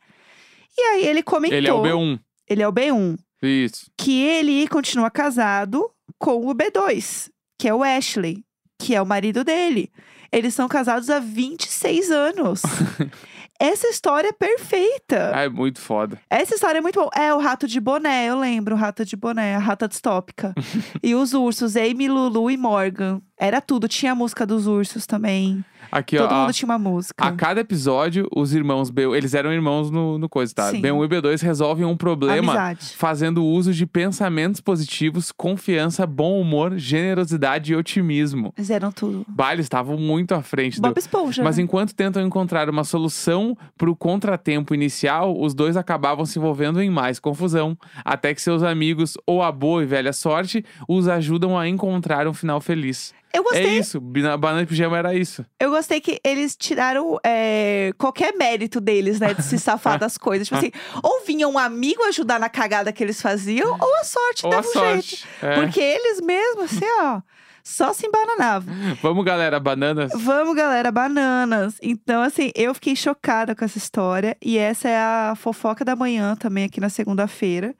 E 0.78 0.80
aí 0.80 1.04
ele 1.04 1.20
comentou. 1.20 1.58
Ele 1.58 1.66
é 1.68 1.74
o 1.74 1.82
B1. 1.82 2.20
Ele 2.48 2.62
é 2.62 2.68
o 2.68 2.72
B1. 2.72 3.18
Isso. 3.42 3.90
Que 3.98 4.22
ele 4.22 4.68
continua 4.68 5.10
casado 5.10 5.90
com 6.16 6.46
o 6.46 6.54
B2, 6.54 7.28
que 7.58 7.68
é 7.68 7.74
o 7.74 7.82
Ashley, 7.82 8.44
que 8.78 8.94
é 8.94 9.02
o 9.02 9.06
marido 9.06 9.42
dele. 9.42 9.90
Eles 10.30 10.54
são 10.54 10.68
casados 10.68 11.10
há 11.10 11.18
26 11.18 12.10
anos. 12.12 12.62
Essa 13.58 13.88
história 13.88 14.28
é 14.28 14.32
perfeita. 14.32 15.32
Ah, 15.34 15.44
é 15.44 15.48
muito 15.48 15.80
foda. 15.80 16.20
Essa 16.28 16.54
história 16.54 16.78
é 16.78 16.80
muito 16.80 16.98
boa. 16.98 17.10
É 17.14 17.32
o 17.32 17.38
rato 17.38 17.68
de 17.68 17.80
boné, 17.80 18.26
eu 18.26 18.38
lembro, 18.38 18.74
o 18.74 18.78
rato 18.78 19.04
de 19.04 19.16
boné, 19.16 19.54
a 19.54 19.58
rata 19.58 19.86
distópica. 19.86 20.54
e 21.02 21.14
os 21.14 21.32
ursos, 21.32 21.76
Amy, 21.76 22.08
Lulu 22.08 22.50
e 22.50 22.56
Morgan. 22.56 23.20
Era 23.38 23.60
tudo. 23.60 23.88
Tinha 23.88 24.12
a 24.12 24.14
música 24.14 24.44
dos 24.44 24.66
ursos 24.66 25.06
também. 25.06 25.64
Aqui, 25.94 26.16
Todo 26.16 26.32
ó. 26.32 26.40
mundo 26.40 26.52
tinha 26.52 26.66
uma 26.66 26.78
música. 26.78 27.24
A 27.24 27.30
cada 27.30 27.60
episódio, 27.60 28.28
os 28.34 28.52
irmãos 28.52 28.90
B1, 28.90 29.16
eles 29.16 29.32
eram 29.32 29.52
irmãos 29.52 29.92
no, 29.92 30.18
no 30.18 30.28
coisa, 30.28 30.52
tá? 30.52 30.70
Sim. 30.72 30.82
B1 30.82 31.04
e 31.04 31.08
B2 31.08 31.40
resolvem 31.40 31.84
um 31.84 31.96
problema 31.96 32.52
Amizade. 32.52 32.96
fazendo 32.96 33.44
uso 33.44 33.72
de 33.72 33.86
pensamentos 33.86 34.60
positivos, 34.60 35.30
confiança, 35.30 36.04
bom 36.04 36.40
humor, 36.40 36.76
generosidade 36.76 37.72
e 37.72 37.76
otimismo. 37.76 38.52
Eles 38.56 38.70
eram 38.70 38.90
tudo. 38.90 39.24
Bah, 39.28 39.52
eles 39.52 39.66
estavam 39.66 39.96
muito 39.96 40.34
à 40.34 40.42
frente 40.42 40.80
do, 40.80 40.88
Bob 40.88 40.98
Esponja. 40.98 41.44
Mas 41.44 41.58
né? 41.58 41.62
enquanto 41.62 41.94
tentam 41.94 42.26
encontrar 42.26 42.68
uma 42.68 42.82
solução 42.82 43.56
para 43.78 43.88
o 43.88 43.94
contratempo 43.94 44.74
inicial, 44.74 45.40
os 45.40 45.54
dois 45.54 45.76
acabavam 45.76 46.26
se 46.26 46.40
envolvendo 46.40 46.82
em 46.82 46.90
mais 46.90 47.20
confusão, 47.20 47.78
até 48.04 48.34
que 48.34 48.42
seus 48.42 48.64
amigos, 48.64 49.16
ou 49.24 49.44
a 49.44 49.52
boa 49.52 49.84
e 49.84 49.86
velha 49.86 50.12
sorte, 50.12 50.64
os 50.88 51.06
ajudam 51.06 51.56
a 51.56 51.68
encontrar 51.68 52.26
um 52.26 52.34
final 52.34 52.60
feliz. 52.60 53.14
Eu 53.34 53.40
É 53.40 53.42
gostei, 53.44 53.78
isso, 53.78 54.00
Bina- 54.00 54.36
Banana 54.36 54.62
de 54.62 54.68
Pijama 54.68 54.96
era 54.96 55.12
isso. 55.14 55.44
eu 55.58 55.70
gostei 55.70 56.00
que 56.00 56.20
eles 56.24 56.54
tiraram 56.56 57.18
é, 57.26 57.92
qualquer 57.98 58.32
mérito 58.36 58.80
deles, 58.80 59.18
né? 59.18 59.34
De 59.34 59.42
se 59.42 59.58
safar 59.58 59.98
das 59.98 60.16
coisas. 60.16 60.46
Tipo 60.46 60.58
assim, 60.58 60.70
ou 61.02 61.24
vinha 61.26 61.48
um 61.48 61.58
amigo 61.58 62.02
ajudar 62.04 62.38
na 62.38 62.48
cagada 62.48 62.92
que 62.92 63.02
eles 63.02 63.20
faziam, 63.20 63.72
ou 63.80 63.96
a 64.00 64.04
sorte 64.04 64.46
Ou 64.46 64.52
a 64.52 64.56
dava 64.56 64.68
um 64.68 64.72
jeito. 64.72 64.84
sorte. 65.16 65.26
É. 65.42 65.54
Porque 65.56 65.80
eles 65.80 66.20
mesmos, 66.20 66.64
assim, 66.72 66.84
ó, 67.00 67.20
só 67.64 67.92
se 67.92 68.06
embananavam. 68.06 68.72
Vamos, 69.02 69.24
galera, 69.24 69.58
bananas. 69.58 70.12
Vamos, 70.14 70.54
galera, 70.54 70.92
bananas. 70.92 71.74
Então, 71.82 72.22
assim, 72.22 72.52
eu 72.54 72.72
fiquei 72.74 72.94
chocada 72.94 73.54
com 73.54 73.64
essa 73.64 73.78
história. 73.78 74.36
E 74.40 74.58
essa 74.58 74.88
é 74.88 74.96
a 74.96 75.34
fofoca 75.36 75.84
da 75.84 75.96
manhã 75.96 76.36
também 76.36 76.64
aqui 76.64 76.78
na 76.80 76.88
segunda-feira. 76.88 77.74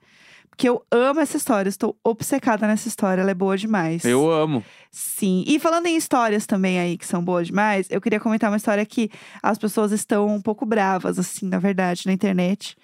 Porque 0.55 0.69
eu 0.69 0.81
amo 0.89 1.19
essa 1.19 1.35
história, 1.35 1.67
estou 1.67 1.97
obcecada 2.01 2.65
nessa 2.65 2.87
história, 2.87 3.19
ela 3.21 3.31
é 3.31 3.33
boa 3.33 3.57
demais. 3.57 4.05
Eu 4.05 4.31
amo. 4.31 4.63
Sim. 4.89 5.43
E 5.45 5.59
falando 5.59 5.87
em 5.87 5.97
histórias 5.97 6.45
também 6.45 6.79
aí 6.79 6.97
que 6.97 7.05
são 7.05 7.21
boas 7.21 7.47
demais, 7.47 7.87
eu 7.89 7.99
queria 7.99 8.21
comentar 8.21 8.49
uma 8.49 8.55
história 8.55 8.85
que 8.85 9.09
as 9.43 9.57
pessoas 9.57 9.91
estão 9.91 10.27
um 10.27 10.41
pouco 10.41 10.65
bravas, 10.65 11.19
assim, 11.19 11.45
na 11.47 11.59
verdade, 11.59 12.03
na 12.05 12.13
internet. 12.13 12.77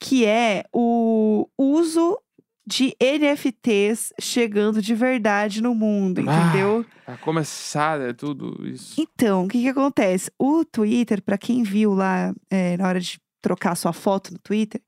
Que 0.00 0.24
é 0.24 0.64
o 0.72 1.46
uso 1.58 2.18
de 2.66 2.96
NFTs 2.98 4.12
chegando 4.18 4.80
de 4.80 4.94
verdade 4.94 5.60
no 5.62 5.74
mundo, 5.74 6.22
Ah. 6.26 6.46
entendeu? 6.48 6.86
Pra 7.04 7.16
começar, 7.18 8.00
é 8.00 8.12
tudo 8.14 8.56
isso. 8.66 8.94
Então, 8.98 9.44
o 9.44 9.48
que 9.48 9.60
que 9.60 9.68
acontece? 9.68 10.30
O 10.38 10.64
Twitter, 10.64 11.20
pra 11.20 11.36
quem 11.36 11.62
viu 11.62 11.92
lá 11.92 12.32
é, 12.48 12.76
na 12.78 12.86
hora 12.88 13.00
de 13.00 13.18
trocar 13.42 13.74
sua 13.74 13.92
foto 13.92 14.32
no 14.32 14.38
Twitter, 14.38 14.80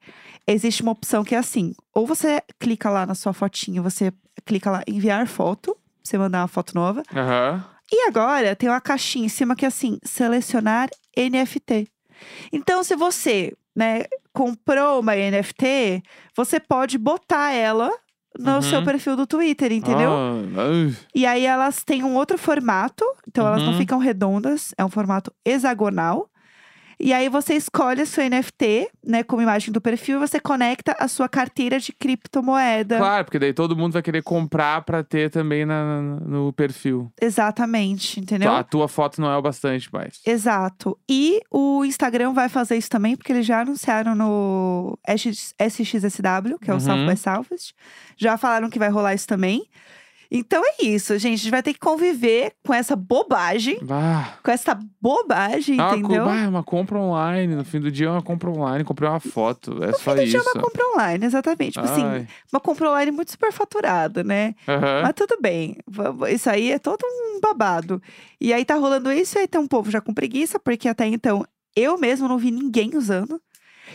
existe 0.46 0.82
uma 0.82 0.92
opção 0.92 1.22
que 1.24 1.34
é 1.34 1.38
assim: 1.38 1.74
ou 1.92 2.06
você 2.06 2.40
clica 2.58 2.88
lá 2.88 3.04
na 3.04 3.14
sua 3.14 3.32
fotinho, 3.34 3.82
você 3.82 4.12
clica 4.46 4.70
lá 4.70 4.82
enviar 4.86 5.26
foto, 5.26 5.76
você 6.02 6.16
mandar 6.16 6.40
uma 6.42 6.48
foto 6.48 6.74
nova. 6.74 7.02
Aham. 7.14 7.64
E 7.92 8.08
agora 8.08 8.56
tem 8.56 8.68
uma 8.68 8.80
caixinha 8.80 9.26
em 9.26 9.28
cima 9.28 9.54
que 9.54 9.64
é 9.64 9.68
assim: 9.68 9.98
selecionar 10.04 10.88
NFT. 11.16 11.88
Então, 12.52 12.82
se 12.82 12.96
você, 12.96 13.52
né, 13.76 14.04
comprou 14.32 15.00
uma 15.00 15.14
NFT, 15.16 16.02
você 16.36 16.58
pode 16.58 16.96
botar 16.96 17.52
ela 17.52 17.90
no 18.38 18.54
Uhum. 18.56 18.62
seu 18.62 18.82
perfil 18.82 19.16
do 19.16 19.26
Twitter, 19.26 19.70
entendeu? 19.72 20.10
Ah. 20.12 20.90
E 21.14 21.24
aí 21.26 21.44
elas 21.46 21.84
têm 21.84 22.02
um 22.02 22.16
outro 22.16 22.36
formato, 22.36 23.04
então 23.28 23.46
elas 23.46 23.62
não 23.62 23.70
Uhum. 23.72 23.78
ficam 23.78 23.98
redondas, 23.98 24.72
é 24.76 24.84
um 24.84 24.88
formato 24.88 25.32
hexagonal. 25.44 26.28
E 26.98 27.12
aí 27.12 27.28
você 27.28 27.54
escolhe 27.54 28.02
a 28.02 28.06
sua 28.06 28.28
NFT, 28.28 28.88
né, 29.04 29.22
como 29.22 29.42
imagem 29.42 29.72
do 29.72 29.80
perfil, 29.80 30.16
e 30.16 30.28
você 30.28 30.38
conecta 30.40 30.96
a 30.98 31.08
sua 31.08 31.28
carteira 31.28 31.78
de 31.78 31.92
criptomoeda. 31.92 32.98
Claro, 32.98 33.24
porque 33.24 33.38
daí 33.38 33.52
todo 33.52 33.76
mundo 33.76 33.92
vai 33.92 34.02
querer 34.02 34.22
comprar 34.22 34.82
pra 34.82 35.02
ter 35.02 35.30
também 35.30 35.64
na, 35.64 36.00
no 36.02 36.52
perfil. 36.52 37.10
Exatamente, 37.20 38.20
entendeu? 38.20 38.52
A 38.52 38.62
tua 38.62 38.88
foto 38.88 39.20
não 39.20 39.30
é 39.30 39.36
o 39.36 39.42
bastante 39.42 39.92
mais. 39.92 40.20
Exato. 40.26 40.98
E 41.08 41.40
o 41.50 41.84
Instagram 41.84 42.32
vai 42.32 42.48
fazer 42.48 42.76
isso 42.76 42.88
também, 42.90 43.16
porque 43.16 43.32
eles 43.32 43.46
já 43.46 43.60
anunciaram 43.60 44.14
no 44.14 44.98
SX 45.08 45.54
SXSW, 45.58 46.58
que 46.60 46.70
é 46.70 46.72
o 46.72 46.76
Uhum. 46.76 46.80
South 46.80 47.06
by 47.06 47.16
Southwest. 47.16 47.72
Já 48.16 48.36
falaram 48.36 48.68
que 48.70 48.78
vai 48.78 48.88
rolar 48.88 49.14
isso 49.14 49.26
também. 49.26 49.64
Então 50.36 50.60
é 50.64 50.84
isso, 50.84 51.16
gente. 51.16 51.34
A 51.34 51.36
gente 51.36 51.50
vai 51.50 51.62
ter 51.62 51.72
que 51.72 51.78
conviver 51.78 52.54
com 52.66 52.74
essa 52.74 52.96
bobagem, 52.96 53.78
com 54.42 54.50
essa 54.50 54.76
bobagem, 55.00 55.80
ah, 55.80 55.96
entendeu? 55.96 56.28
ah, 56.28 56.48
uma 56.48 56.64
compra 56.64 56.98
online. 56.98 57.54
No 57.54 57.64
fim 57.64 57.78
do 57.78 57.88
dia 57.88 58.08
é 58.08 58.10
uma 58.10 58.20
compra 58.22 58.50
online. 58.50 58.82
Comprei 58.82 59.08
uma 59.08 59.20
foto. 59.20 59.80
É 59.84 59.88
No 59.92 59.98
só 59.98 60.10
fim 60.10 60.22
do 60.22 60.26
dia 60.26 60.38
isso. 60.40 60.48
é 60.48 60.52
uma 60.52 60.60
compra 60.62 60.82
online, 60.92 61.24
exatamente. 61.24 61.74
Tipo 61.74 61.84
assim, 61.84 62.04
Ai. 62.04 62.26
uma 62.52 62.58
compra 62.60 62.88
online 62.90 63.12
muito 63.12 63.30
superfaturada, 63.30 64.24
né? 64.24 64.54
Aham. 64.66 65.02
Mas 65.02 65.12
tudo 65.14 65.36
bem. 65.40 65.76
Isso 66.32 66.50
aí 66.50 66.72
é 66.72 66.80
todo 66.80 67.00
um 67.04 67.38
babado. 67.40 68.02
E 68.40 68.52
aí 68.52 68.64
tá 68.64 68.74
rolando 68.74 69.12
isso, 69.12 69.38
e 69.38 69.42
aí 69.42 69.46
tem 69.46 69.60
um 69.60 69.68
povo 69.68 69.88
já 69.88 70.00
com 70.00 70.12
preguiça, 70.12 70.58
porque 70.58 70.88
até 70.88 71.06
então 71.06 71.44
eu 71.76 71.96
mesmo 71.96 72.26
não 72.26 72.38
vi 72.38 72.50
ninguém 72.50 72.96
usando. 72.96 73.40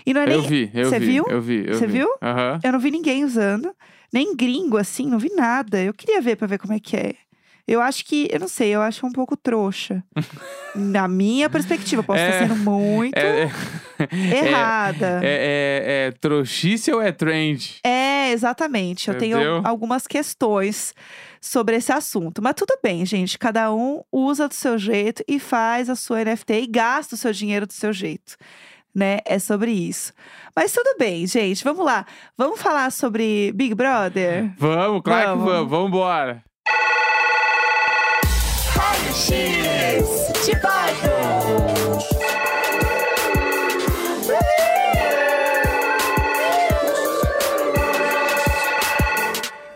E 0.06 0.14
não 0.14 0.22
é 0.22 0.26
nem. 0.28 0.36
Eu 0.38 0.42
vi, 0.44 0.72
eu 0.74 0.90
Você 0.90 1.00
vi. 1.00 1.06
viu? 1.06 1.26
Eu 1.28 1.42
vi, 1.42 1.66
eu 1.68 1.74
Você 1.74 1.86
vi. 1.88 1.94
viu? 1.94 2.08
Aham. 2.22 2.60
Eu 2.64 2.72
não 2.72 2.80
vi 2.80 2.92
ninguém 2.92 3.26
usando. 3.26 3.74
Nem 4.12 4.36
gringo, 4.36 4.78
assim, 4.78 5.06
não 5.08 5.20
vi 5.20 5.30
nada. 5.36 5.82
Eu 5.82 5.94
queria 5.94 6.22
ver 6.22 6.36
pra 6.36 6.48
ver 6.48 6.58
como 6.60 6.74
é 6.74 6.80
que 6.80 6.96
é. 6.98 7.14
Eu 7.68 7.82
acho 7.82 8.04
que, 8.04 8.28
eu 8.32 8.40
não 8.40 8.48
sei, 8.48 8.70
eu 8.70 8.82
acho 8.82 9.06
um 9.06 9.12
pouco 9.12 9.38
trouxa. 9.38 10.04
Na 10.74 11.08
minha 11.08 11.48
perspectiva, 11.50 12.02
posso 12.02 12.20
É, 12.20 12.30
estar 12.30 12.48
sendo 12.48 12.56
muito 12.56 13.16
É, 13.16 13.44
é, 14.00 14.38
errada. 14.50 15.20
é, 15.24 15.28
é, 15.28 16.08
é 16.08 16.12
trouxice 16.20 16.92
ou 16.92 17.00
é 17.00 17.12
trend? 17.12 17.80
É, 17.84 18.32
exatamente. 18.32 19.08
Eu 19.10 19.18
tenho 19.20 19.38
Entendeu? 19.38 19.62
algumas 19.64 20.08
questões 20.08 20.96
sobre 21.40 21.76
esse 21.76 21.92
assunto. 21.92 22.42
Mas 22.42 22.56
tudo 22.56 22.76
bem, 22.82 23.06
gente. 23.06 23.38
Cada 23.38 23.72
um 23.72 24.02
usa 24.12 24.48
do 24.48 24.56
seu 24.56 24.76
jeito 24.80 25.24
e 25.28 25.40
faz 25.40 25.92
a 25.92 25.96
sua 25.96 26.24
NFT 26.26 26.54
e 26.64 26.68
gasta 26.68 27.14
o 27.14 27.18
seu 27.20 27.32
dinheiro 27.32 27.68
do 27.68 27.74
seu 27.74 27.94
jeito. 27.94 28.36
Né? 29.00 29.20
É 29.24 29.40
sobre 29.40 29.72
isso. 29.72 30.12
Mas 30.54 30.74
tudo 30.74 30.98
bem, 31.00 31.26
gente. 31.26 31.64
Vamos 31.64 31.86
lá. 31.86 32.06
Vamos 32.38 32.62
falar 32.62 32.92
sobre 32.92 33.54
Big 33.54 33.74
Brother? 33.74 34.52
Vamos, 34.58 35.02
claro 35.02 35.30
Vamos. 35.30 35.46
que 35.46 35.52
vamos. 35.52 35.70
Vamos 35.70 35.88
embora. 35.88 36.44
X 39.14 40.46
de 40.46 40.56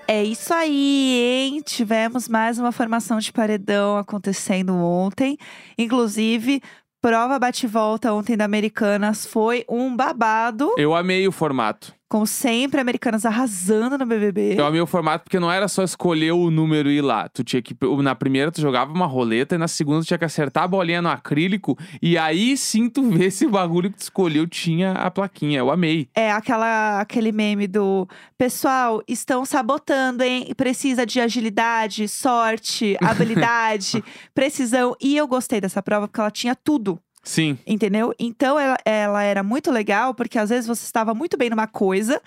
É 0.08 0.24
isso 0.24 0.54
aí, 0.54 1.20
hein? 1.20 1.62
Tivemos 1.66 2.30
mais 2.30 2.60
uma 2.60 2.72
formação 2.72 3.18
de 3.20 3.32
paredão 3.32 3.98
acontecendo 3.98 4.74
ontem. 4.76 5.38
Inclusive, 5.78 6.62
prova 7.04 7.38
bate-volta 7.38 8.14
ontem 8.14 8.38
da 8.38 8.46
Americanas 8.46 9.26
foi 9.26 9.66
um 9.68 9.94
babado. 9.94 10.74
Eu 10.78 10.96
amei 10.96 11.28
o 11.28 11.34
formato. 11.34 11.94
Como 12.14 12.28
sempre, 12.28 12.80
Americanas 12.80 13.26
arrasando 13.26 13.98
no 13.98 14.06
BBB. 14.06 14.54
Eu 14.56 14.68
amei 14.68 14.80
o 14.80 14.86
formato 14.86 15.24
porque 15.24 15.40
não 15.40 15.52
era 15.52 15.68
só 15.68 15.82
escolher 15.82 16.32
o 16.32 16.52
número 16.52 16.92
e 16.92 16.98
ir 16.98 17.02
lá. 17.02 17.28
Tu 17.28 17.44
tinha 17.44 17.60
que. 17.60 17.76
Na 18.04 18.14
primeira, 18.14 18.52
tu 18.52 18.62
jogava 18.62 18.94
uma 18.94 19.08
roleta 19.08 19.56
e 19.56 19.58
na 19.58 19.68
segunda, 19.68 20.02
tu 20.02 20.06
tinha 20.06 20.20
que 20.20 20.24
acertar 20.24 20.66
a 20.66 20.68
bolinha 20.68 21.02
no 21.02 21.10
acrílico. 21.10 21.76
E 22.00 22.16
aí 22.16 22.56
sim 22.56 22.88
tu 22.88 23.10
vê 23.10 23.32
se 23.32 23.48
o 23.48 23.50
bagulho 23.50 23.90
que 23.90 23.98
tu 23.98 24.02
escolheu 24.02 24.46
tinha 24.46 24.92
a 24.92 25.10
plaquinha. 25.10 25.58
Eu 25.58 25.72
amei. 25.72 26.08
É 26.14 26.32
aquela, 26.32 27.02
aquele 27.02 27.32
meme 27.32 27.66
do 27.66 28.08
pessoal, 28.38 29.02
estão 29.08 29.44
sabotando, 29.44 30.22
hein? 30.22 30.54
Precisa 30.56 31.08
de 31.08 31.20
agilidade, 31.20 32.08
sorte, 32.08 32.96
habilidade, 33.02 34.04
precisão. 34.36 34.96
E 35.02 35.18
eu 35.18 35.28
gostei 35.28 35.60
dessa 35.60 35.82
prova 35.82 36.08
porque 36.08 36.22
ela 36.22 36.30
tinha 36.30 36.56
tudo. 36.56 37.00
Sim. 37.24 37.58
Entendeu? 37.66 38.14
Então 38.20 38.60
ela, 38.60 38.76
ela 38.84 39.24
era 39.24 39.42
muito 39.42 39.72
legal, 39.72 40.14
porque 40.14 40.38
às 40.38 40.50
vezes 40.50 40.68
você 40.68 40.84
estava 40.86 41.14
muito 41.14 41.38
bem 41.38 41.50
numa 41.50 41.68
coisa, 41.68 42.22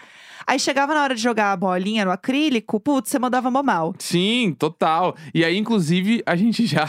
aí 0.47 0.59
chegava 0.59 0.95
na 0.95 1.03
hora 1.03 1.15
de 1.15 1.21
jogar 1.21 1.53
a 1.53 1.57
bolinha 1.57 2.05
no 2.05 2.11
acrílico, 2.11 2.81
putz, 2.81 3.11
você 3.11 3.19
mandava 3.19 3.51
mó 3.51 3.63
mal. 3.63 3.95
Sim, 3.99 4.57
total. 4.59 5.15
E 5.35 5.45
aí, 5.45 5.57
inclusive, 5.59 6.23
a 6.25 6.35
gente 6.35 6.65
já. 6.67 6.89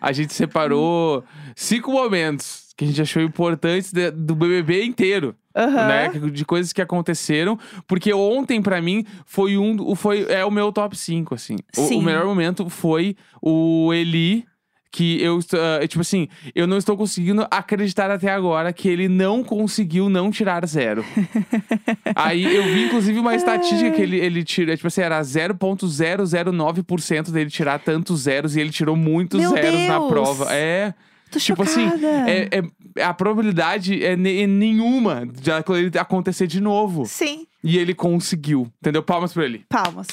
A 0.00 0.10
gente 0.12 0.34
separou 0.34 1.22
cinco 1.54 1.92
momentos 1.92 2.72
que 2.76 2.84
a 2.84 2.88
gente 2.88 3.00
achou 3.00 3.22
importantes 3.22 3.92
de- 3.92 4.10
do 4.10 4.34
BBB 4.34 4.84
inteiro. 4.84 5.36
Aham. 5.56 5.86
né? 5.86 6.08
De 6.32 6.44
coisas 6.44 6.72
que 6.72 6.82
aconteceram. 6.82 7.56
Porque 7.86 8.12
ontem, 8.12 8.60
pra 8.60 8.82
mim, 8.82 9.04
foi 9.24 9.56
um. 9.56 9.94
Foi, 9.94 10.26
é 10.28 10.44
o 10.44 10.50
meu 10.50 10.72
top 10.72 10.96
5, 10.96 11.32
assim. 11.36 11.54
O, 11.76 11.82
o 11.98 12.02
melhor 12.02 12.26
momento 12.26 12.68
foi 12.68 13.14
o 13.40 13.92
Eli. 13.94 14.44
Que 14.96 15.20
eu, 15.20 15.40
ah, 15.54 15.84
tipo 15.88 16.02
assim, 16.02 16.28
eu 16.54 16.68
não 16.68 16.78
estou 16.78 16.96
conseguindo 16.96 17.44
acreditar 17.50 18.12
até 18.12 18.30
agora 18.30 18.72
que 18.72 18.88
ele 18.88 19.08
não 19.08 19.42
conseguiu 19.42 20.08
não 20.08 20.30
tirar 20.30 20.64
zero. 20.68 21.04
Aí 22.14 22.44
eu 22.44 22.62
vi, 22.62 22.84
inclusive, 22.84 23.18
uma 23.18 23.34
estatística 23.34 23.90
que 23.90 24.00
ele, 24.00 24.18
ele 24.20 24.44
tira, 24.44 24.76
tipo 24.76 24.86
assim, 24.86 25.00
era 25.00 25.20
0,009% 25.20 27.30
dele 27.30 27.50
tirar 27.50 27.78
tantos 27.80 28.20
zeros 28.22 28.54
e 28.56 28.60
ele 28.60 28.70
tirou 28.70 28.94
muitos 28.96 29.40
Meu 29.40 29.50
zeros 29.50 29.80
na 29.88 29.98
Deus! 29.98 30.08
prova. 30.10 30.46
É. 30.54 30.94
Tô 31.30 31.38
Tipo 31.40 31.62
assim, 31.64 31.86
chocada. 31.90 32.30
é, 32.30 32.48
é- 32.96 33.02
a 33.02 33.12
probabilidade 33.12 34.00
é, 34.04 34.12
é 34.12 34.46
nenhuma 34.46 35.26
de 35.26 35.50
ele 35.76 35.98
acontecer 35.98 36.46
de 36.46 36.60
novo. 36.60 37.04
Sim, 37.06 37.46
E 37.64 37.76
ele 37.76 37.92
conseguiu. 37.94 38.68
Entendeu? 38.80 39.02
Palmas 39.02 39.32
pra 39.32 39.44
ele. 39.44 39.64
palmas. 39.68 40.06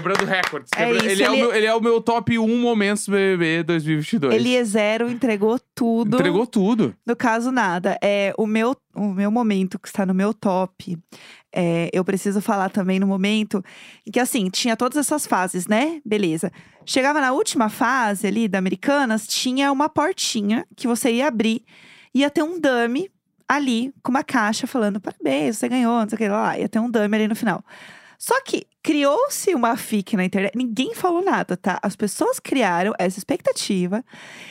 Quebrando 0.00 0.24
recordes. 0.24 0.70
É 0.76 0.84
Quebra- 0.86 0.96
isso, 0.98 1.06
ele, 1.08 1.22
é 1.22 1.30
o 1.30 1.32
ele- 1.34 1.42
meu, 1.42 1.54
ele 1.54 1.66
é 1.66 1.74
o 1.74 1.80
meu 1.80 2.00
top 2.00 2.38
1 2.38 2.56
momentos 2.60 3.06
do 3.06 3.12
BBB 3.12 3.62
2022. 3.64 4.34
Ele 4.34 4.54
é 4.54 4.62
zero, 4.64 5.10
entregou 5.10 5.58
tudo. 5.74 6.16
Entregou 6.16 6.46
tudo. 6.46 6.94
No 7.04 7.16
caso, 7.16 7.50
nada. 7.50 7.98
É, 8.02 8.32
o, 8.38 8.46
meu, 8.46 8.76
o 8.94 9.08
meu 9.12 9.30
momento 9.30 9.78
que 9.78 9.88
está 9.88 10.06
no 10.06 10.14
meu 10.14 10.32
top, 10.32 10.96
é, 11.52 11.90
eu 11.92 12.04
preciso 12.04 12.40
falar 12.40 12.70
também 12.70 13.00
no 13.00 13.06
momento 13.06 13.62
em 14.06 14.10
que, 14.10 14.20
assim, 14.20 14.48
tinha 14.50 14.76
todas 14.76 14.96
essas 14.98 15.26
fases, 15.26 15.66
né? 15.66 16.00
Beleza. 16.04 16.52
Chegava 16.86 17.20
na 17.20 17.32
última 17.32 17.68
fase 17.68 18.26
ali 18.26 18.46
da 18.48 18.58
Americanas, 18.58 19.26
tinha 19.26 19.70
uma 19.72 19.88
portinha 19.88 20.64
que 20.76 20.86
você 20.86 21.10
ia 21.12 21.26
abrir, 21.26 21.62
ia 22.14 22.30
ter 22.30 22.42
um 22.42 22.58
dummy 22.60 23.10
ali 23.48 23.92
com 24.02 24.10
uma 24.10 24.22
caixa 24.22 24.66
falando: 24.66 25.00
parabéns, 25.00 25.58
você 25.58 25.68
ganhou, 25.68 26.00
não 26.00 26.08
sei 26.08 26.16
o 26.16 26.18
que 26.18 26.28
lá. 26.28 26.58
Ia 26.58 26.68
ter 26.68 26.78
um 26.78 26.90
dummy 26.90 27.16
ali 27.16 27.28
no 27.28 27.34
final. 27.36 27.62
Só 28.18 28.40
que 28.42 28.66
criou-se 28.82 29.54
uma 29.54 29.76
fic 29.76 30.16
na 30.16 30.24
internet, 30.24 30.56
ninguém 30.56 30.94
falou 30.94 31.22
nada, 31.22 31.56
tá? 31.56 31.78
As 31.82 31.96
pessoas 31.96 32.38
criaram 32.38 32.92
essa 32.98 33.18
expectativa 33.18 34.04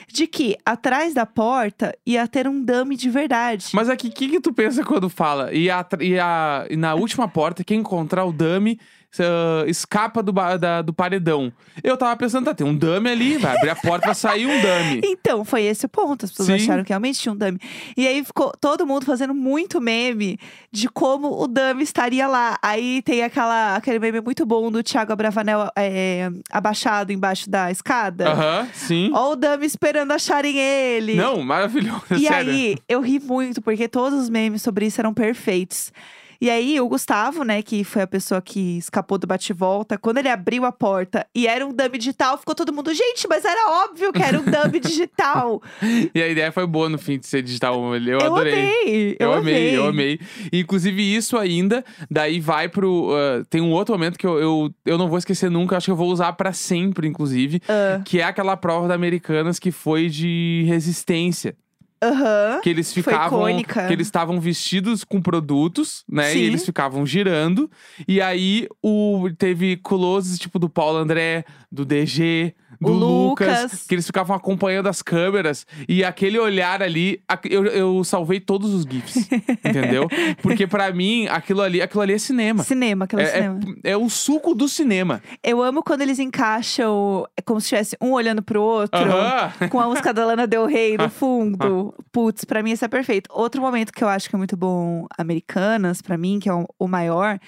de 0.08 0.28
que 0.28 0.56
atrás 0.66 1.14
da 1.14 1.26
porta 1.26 1.98
ia 2.06 2.28
ter 2.28 2.48
um 2.48 2.64
dummy 2.64 2.96
de 2.96 3.10
verdade. 3.10 3.70
Mas 3.74 3.90
aqui, 3.90 4.08
o 4.08 4.12
que, 4.12 4.30
que 4.30 4.40
tu 4.40 4.54
pensa 4.54 4.84
quando 4.84 5.10
fala? 5.10 5.54
E, 5.54 5.70
a, 5.70 5.86
e, 6.00 6.20
a, 6.20 6.68
e 6.70 6.76
na 6.76 6.94
última 6.94 7.28
porta, 7.28 7.64
quem 7.64 7.80
encontrar 7.80 8.26
o 8.26 8.32
dummy 8.32 8.80
ah, 9.20 9.64
escapa 9.68 10.22
do, 10.22 10.32
da- 10.32 10.82
do 10.82 10.94
paredão. 10.94 11.52
Eu 11.84 11.98
tava 11.98 12.16
pensando, 12.16 12.46
tá, 12.46 12.54
tem 12.54 12.66
um 12.66 12.76
dummy 12.76 13.10
ali, 13.10 13.38
vai 13.38 13.56
abrir 13.56 13.70
a 13.70 13.76
porta, 13.76 14.06
vai 14.08 14.16
sair 14.16 14.46
um 14.46 14.62
dummy. 14.62 15.02
Então, 15.20 15.44
foi 15.44 15.64
esse 15.64 15.86
o 15.86 15.90
ponto. 15.90 16.26
As 16.26 16.32
pessoas 16.32 16.48
Sim. 16.48 16.54
acharam 16.56 16.84
que 16.84 16.90
realmente 16.90 17.20
tinha 17.20 17.34
um 17.34 17.36
dummy. 17.38 17.60
E 17.98 18.08
aí 18.08 18.24
ficou 18.24 18.52
todo 18.60 18.86
mundo 18.86 19.06
fazendo 19.06 19.34
muito 19.34 19.82
meme 19.82 20.40
de 20.72 20.88
como 20.88 21.42
o 21.42 21.48
dummy 21.48 21.84
estaria 21.84 22.28
lá. 22.28 22.58
Aí 22.62 23.02
tem 23.02 23.24
aquela, 23.24 23.76
aquele 23.76 24.00
meme 24.00 24.22
muito 24.22 24.46
bom 24.46 24.72
do 24.72 24.82
Thiago 24.84 25.12
Abravanel 25.12 25.70
é, 25.76 26.30
abaixado 26.52 27.12
embaixo 27.12 27.50
da 27.50 27.72
escada. 27.72 28.30
Aham, 28.30 28.70
sim. 28.74 29.12
Ó 29.14 29.32
o 29.32 29.36
dummy 29.36 29.66
esperando 29.66 30.12
acharem 30.12 30.58
ele. 30.58 31.16
Não, 31.16 31.42
maravilhoso, 31.44 32.04
E 32.12 32.28
sério. 32.28 32.52
aí, 32.52 32.78
eu 32.88 33.02
ri 33.02 33.20
muito, 33.20 33.62
porque 33.62 33.88
todos 33.88 34.20
os 34.20 34.30
memes 34.30 34.62
sobre 34.62 34.86
isso 34.86 35.02
eram 35.02 35.14
perfeitos. 35.14 35.92
E 36.40 36.50
aí, 36.50 36.80
o 36.80 36.88
Gustavo, 36.88 37.44
né, 37.44 37.62
que 37.62 37.84
foi 37.84 38.02
a 38.04 38.08
pessoa 38.08 38.42
que 38.42 38.78
escapou 38.78 39.18
do 39.18 39.26
bate-volta, 39.28 39.98
quando 39.98 40.18
ele 40.20 40.30
abriu 40.30 40.66
a 40.66 40.72
porta 40.72 41.26
e 41.34 41.48
era 41.48 41.66
um 41.66 41.74
dummy 41.74 41.98
digital, 41.98 42.38
ficou 42.38 42.54
todo 42.56 42.72
mundo, 42.74 42.94
gente, 42.94 43.28
mas 43.28 43.44
era 43.46 43.86
óbvio 43.86 44.12
que 44.14 44.22
era 44.22 44.40
um 44.40 44.44
dummy 44.44 44.80
digital. 44.80 45.62
E 46.14 46.22
a 46.22 46.28
ideia 46.28 46.52
foi 46.52 46.66
boa 46.66 46.90
no 46.90 46.98
fim 46.98 47.18
de 47.20 47.28
ser 47.28 47.42
digital. 47.42 47.94
Eu, 47.96 48.02
eu 48.04 48.22
adorei. 48.22 48.54
amei, 48.54 49.18
eu, 49.20 49.28
Eu 49.28 49.34
amei, 49.34 49.56
amei, 49.56 49.78
eu 49.78 49.86
amei. 49.86 50.20
Inclusive, 50.52 51.16
isso 51.16 51.38
ainda, 51.38 51.84
daí 52.10 52.40
vai 52.40 52.68
pro. 52.70 53.10
ah, 53.14 53.44
tem 53.50 53.62
um 53.62 53.72
outro 53.72 53.94
momento 53.94 54.18
que 54.18 54.26
eu, 54.26 54.40
eu, 54.40 54.72
eu 54.86 54.98
não 54.98 55.08
vou 55.08 55.18
esquecer 55.18 55.50
nunca, 55.52 55.78
acho 55.78 55.86
que 55.86 55.92
eu 55.92 55.96
vou 55.96 56.10
usar 56.10 56.34
pra 56.34 56.54
sempre, 56.54 57.08
inclusive. 57.08 57.62
Ah, 57.68 58.02
Que 58.04 58.20
é 58.20 58.24
aquela 58.24 58.56
prova 58.58 58.88
da 58.88 58.96
Americanas 58.96 59.60
que 59.60 59.72
foi 59.72 60.10
de 60.10 60.64
resistência. 60.68 61.56
Aham. 62.04 62.62
Que 62.62 62.70
eles 62.70 62.94
Foi 62.94 63.04
ficavam. 63.04 63.40
icônica. 63.40 63.88
Que 63.88 63.94
eles 63.94 64.08
estavam 64.08 64.40
vestidos 64.40 65.04
com 65.04 65.22
produtos, 65.22 66.04
né? 66.08 66.32
Sim. 66.32 66.40
E 66.40 66.44
eles 66.44 66.66
ficavam 66.66 67.06
girando. 67.06 67.70
E 68.08 68.22
aí 68.22 68.68
o, 68.84 69.30
teve 69.38 69.78
closes, 69.78 70.38
tipo, 70.38 70.60
do 70.60 70.70
Paulo 70.70 70.98
André, 70.98 71.44
do 71.72 71.84
DG. 71.86 72.54
Do 72.80 72.92
O 72.92 73.28
Lucas. 73.30 73.86
que 73.88 73.96
eles 73.96 74.06
ficavam 74.06 74.36
acompanhando 74.36 74.88
as 74.88 75.02
câmeras 75.02 75.66
e 75.90 76.04
aquele 76.04 76.38
olhar 76.38 76.82
ali, 76.84 77.22
eu, 77.50 77.66
eu 77.66 78.04
salvei 78.04 78.40
todos 78.40 78.74
os 78.74 78.84
GIFs, 78.84 79.28
entendeu? 79.66 80.08
Porque 80.42 80.68
pra 80.68 80.92
mim, 80.94 81.28
aquilo 81.28 81.62
ali, 81.62 81.82
aquilo 81.82 82.02
ali 82.02 82.14
é 82.14 82.18
cinema. 82.18 82.64
Cinema, 82.64 83.06
aquele 83.06 83.24
É, 83.24 83.26
cinema. 83.26 83.60
é, 83.84 83.92
é 83.92 83.98
o 83.98 84.10
suco 84.10 84.54
do 84.54 84.68
cinema. 84.70 85.22
Eu 85.44 85.62
amo 85.64 85.82
quando 85.84 86.02
eles 86.02 86.20
encaixam 86.20 87.26
é 87.36 87.42
como 87.42 87.60
se 87.62 87.70
tivesse 87.70 87.98
um 88.02 88.12
olhando 88.12 88.42
pro 88.42 88.62
outro. 88.62 89.00
Aham. 89.00 89.52
Com 89.70 89.80
a 89.80 89.88
música 89.88 90.14
da 90.14 90.26
Lana 90.26 90.46
Del 90.48 90.66
Rey 90.66 90.98
no 90.98 91.10
fundo. 91.12 91.94
Putz, 92.12 92.46
pra 92.46 92.62
mim 92.62 92.72
isso 92.72 92.86
é 92.86 92.88
perfeito. 92.88 93.30
Outro 93.34 93.62
momento 93.62 93.92
que 93.92 94.04
eu 94.04 94.08
acho 94.10 94.30
que 94.30 94.36
é 94.36 94.38
muito 94.38 94.56
bom, 94.56 95.06
Americanas, 95.18 96.02
pra 96.02 96.18
mim, 96.18 96.40
que 96.40 96.50
é 96.50 96.54
o 96.54 96.88
maior, 96.88 97.40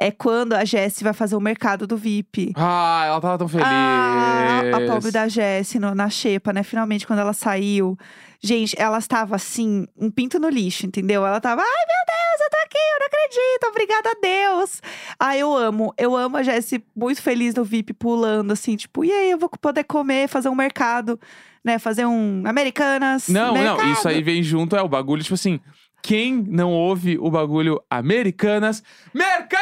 é 0.00 0.10
quando 0.10 0.54
a 0.54 0.64
Jessie 0.64 1.04
vai 1.04 1.12
fazer 1.12 1.36
o 1.36 1.40
mercado 1.40 1.86
do 1.86 1.96
VIP. 1.96 2.52
Ah, 2.56 3.04
ela 3.06 3.20
tava 3.20 3.36
tão 3.38 3.46
feliz. 3.48 3.66
Ah, 3.68 4.62
a 4.74 4.86
pobre 4.86 5.10
da 5.10 5.28
Jessie 5.28 5.78
no- 5.78 5.94
na 5.94 6.08
xepa, 6.08 6.52
né? 6.54 6.62
Finalmente, 6.62 7.06
quando 7.06 7.18
ela 7.18 7.34
saiu. 7.34 7.98
Gente, 8.42 8.74
ela 8.80 8.96
estava 8.96 9.36
assim, 9.36 9.86
um 9.98 10.10
pinto 10.10 10.38
no 10.38 10.48
lixo, 10.48 10.86
entendeu? 10.86 11.26
Ela 11.26 11.38
tava, 11.42 11.60
ai 11.60 11.66
meu 11.68 12.06
Deus, 12.06 12.40
eu 12.40 12.50
tô 12.50 12.56
aqui, 12.64 12.78
eu 12.78 12.98
não 12.98 13.06
acredito, 13.06 13.68
obrigada 13.68 14.08
a 14.08 14.20
Deus. 14.22 14.82
Ah, 15.18 15.36
eu 15.36 15.54
amo, 15.54 15.92
eu 15.98 16.16
amo 16.16 16.38
a 16.38 16.42
Jessie 16.42 16.82
muito 16.96 17.20
feliz 17.20 17.54
no 17.54 17.62
VIP, 17.64 17.92
pulando 17.92 18.52
assim, 18.52 18.76
tipo, 18.76 19.04
e 19.04 19.12
aí, 19.12 19.30
eu 19.30 19.38
vou 19.38 19.50
poder 19.60 19.84
comer, 19.84 20.26
fazer 20.26 20.48
um 20.48 20.54
mercado, 20.54 21.20
né? 21.62 21.78
Fazer 21.78 22.06
um 22.06 22.42
Americanas. 22.46 23.28
Não, 23.28 23.48
não, 23.48 23.62
mercado. 23.76 23.92
isso 23.92 24.08
aí 24.08 24.22
vem 24.22 24.42
junto, 24.42 24.74
é 24.74 24.80
o 24.80 24.88
bagulho, 24.88 25.22
tipo 25.22 25.34
assim. 25.34 25.60
Quem 26.02 26.42
não 26.48 26.72
ouve 26.72 27.18
o 27.18 27.30
bagulho 27.30 27.78
Americanas? 27.90 28.82
Mercado! 29.12 29.60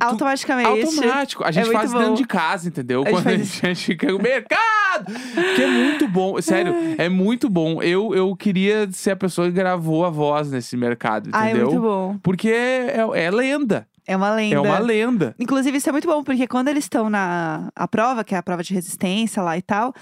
Automaticamente. 0.00 0.82
Automático. 0.84 1.44
A 1.44 1.50
gente 1.50 1.66
muito 1.66 1.78
faz 1.78 1.92
bom. 1.92 1.98
dentro 1.98 2.14
de 2.14 2.24
casa, 2.24 2.68
entendeu? 2.68 3.02
A 3.02 3.10
Quando 3.10 3.26
a 3.26 3.36
gente, 3.36 3.66
a 3.66 3.68
gente 3.68 3.86
fica 3.86 4.12
no 4.12 4.18
mercado! 4.18 5.12
Que 5.54 5.62
é 5.62 5.66
muito 5.66 6.08
bom. 6.08 6.40
Sério, 6.40 6.74
é 6.96 7.08
muito 7.08 7.48
bom. 7.48 7.82
Eu, 7.82 8.14
eu 8.14 8.34
queria 8.36 8.88
ser 8.92 9.12
a 9.12 9.16
pessoa 9.16 9.48
que 9.48 9.54
gravou 9.54 10.04
a 10.04 10.10
voz 10.10 10.50
nesse 10.50 10.76
mercado, 10.76 11.30
Ai, 11.32 11.50
entendeu? 11.50 11.70
muito 11.70 11.82
bom. 11.82 12.18
Porque 12.22 12.48
é, 12.48 12.98
é 13.14 13.30
lenda. 13.30 13.86
É 14.06 14.16
uma 14.16 14.34
lenda. 14.34 14.56
É 14.56 14.58
uma 14.58 14.78
lenda. 14.78 15.34
Inclusive, 15.38 15.76
isso 15.76 15.88
é 15.90 15.92
muito 15.92 16.08
bom, 16.08 16.24
porque 16.24 16.46
quando 16.46 16.68
eles 16.68 16.84
estão 16.84 17.10
na 17.10 17.68
a 17.76 17.86
prova, 17.86 18.24
que 18.24 18.34
é 18.34 18.38
a 18.38 18.42
prova 18.42 18.62
de 18.62 18.72
resistência 18.72 19.42
lá 19.42 19.58
e 19.58 19.60
tal, 19.60 19.92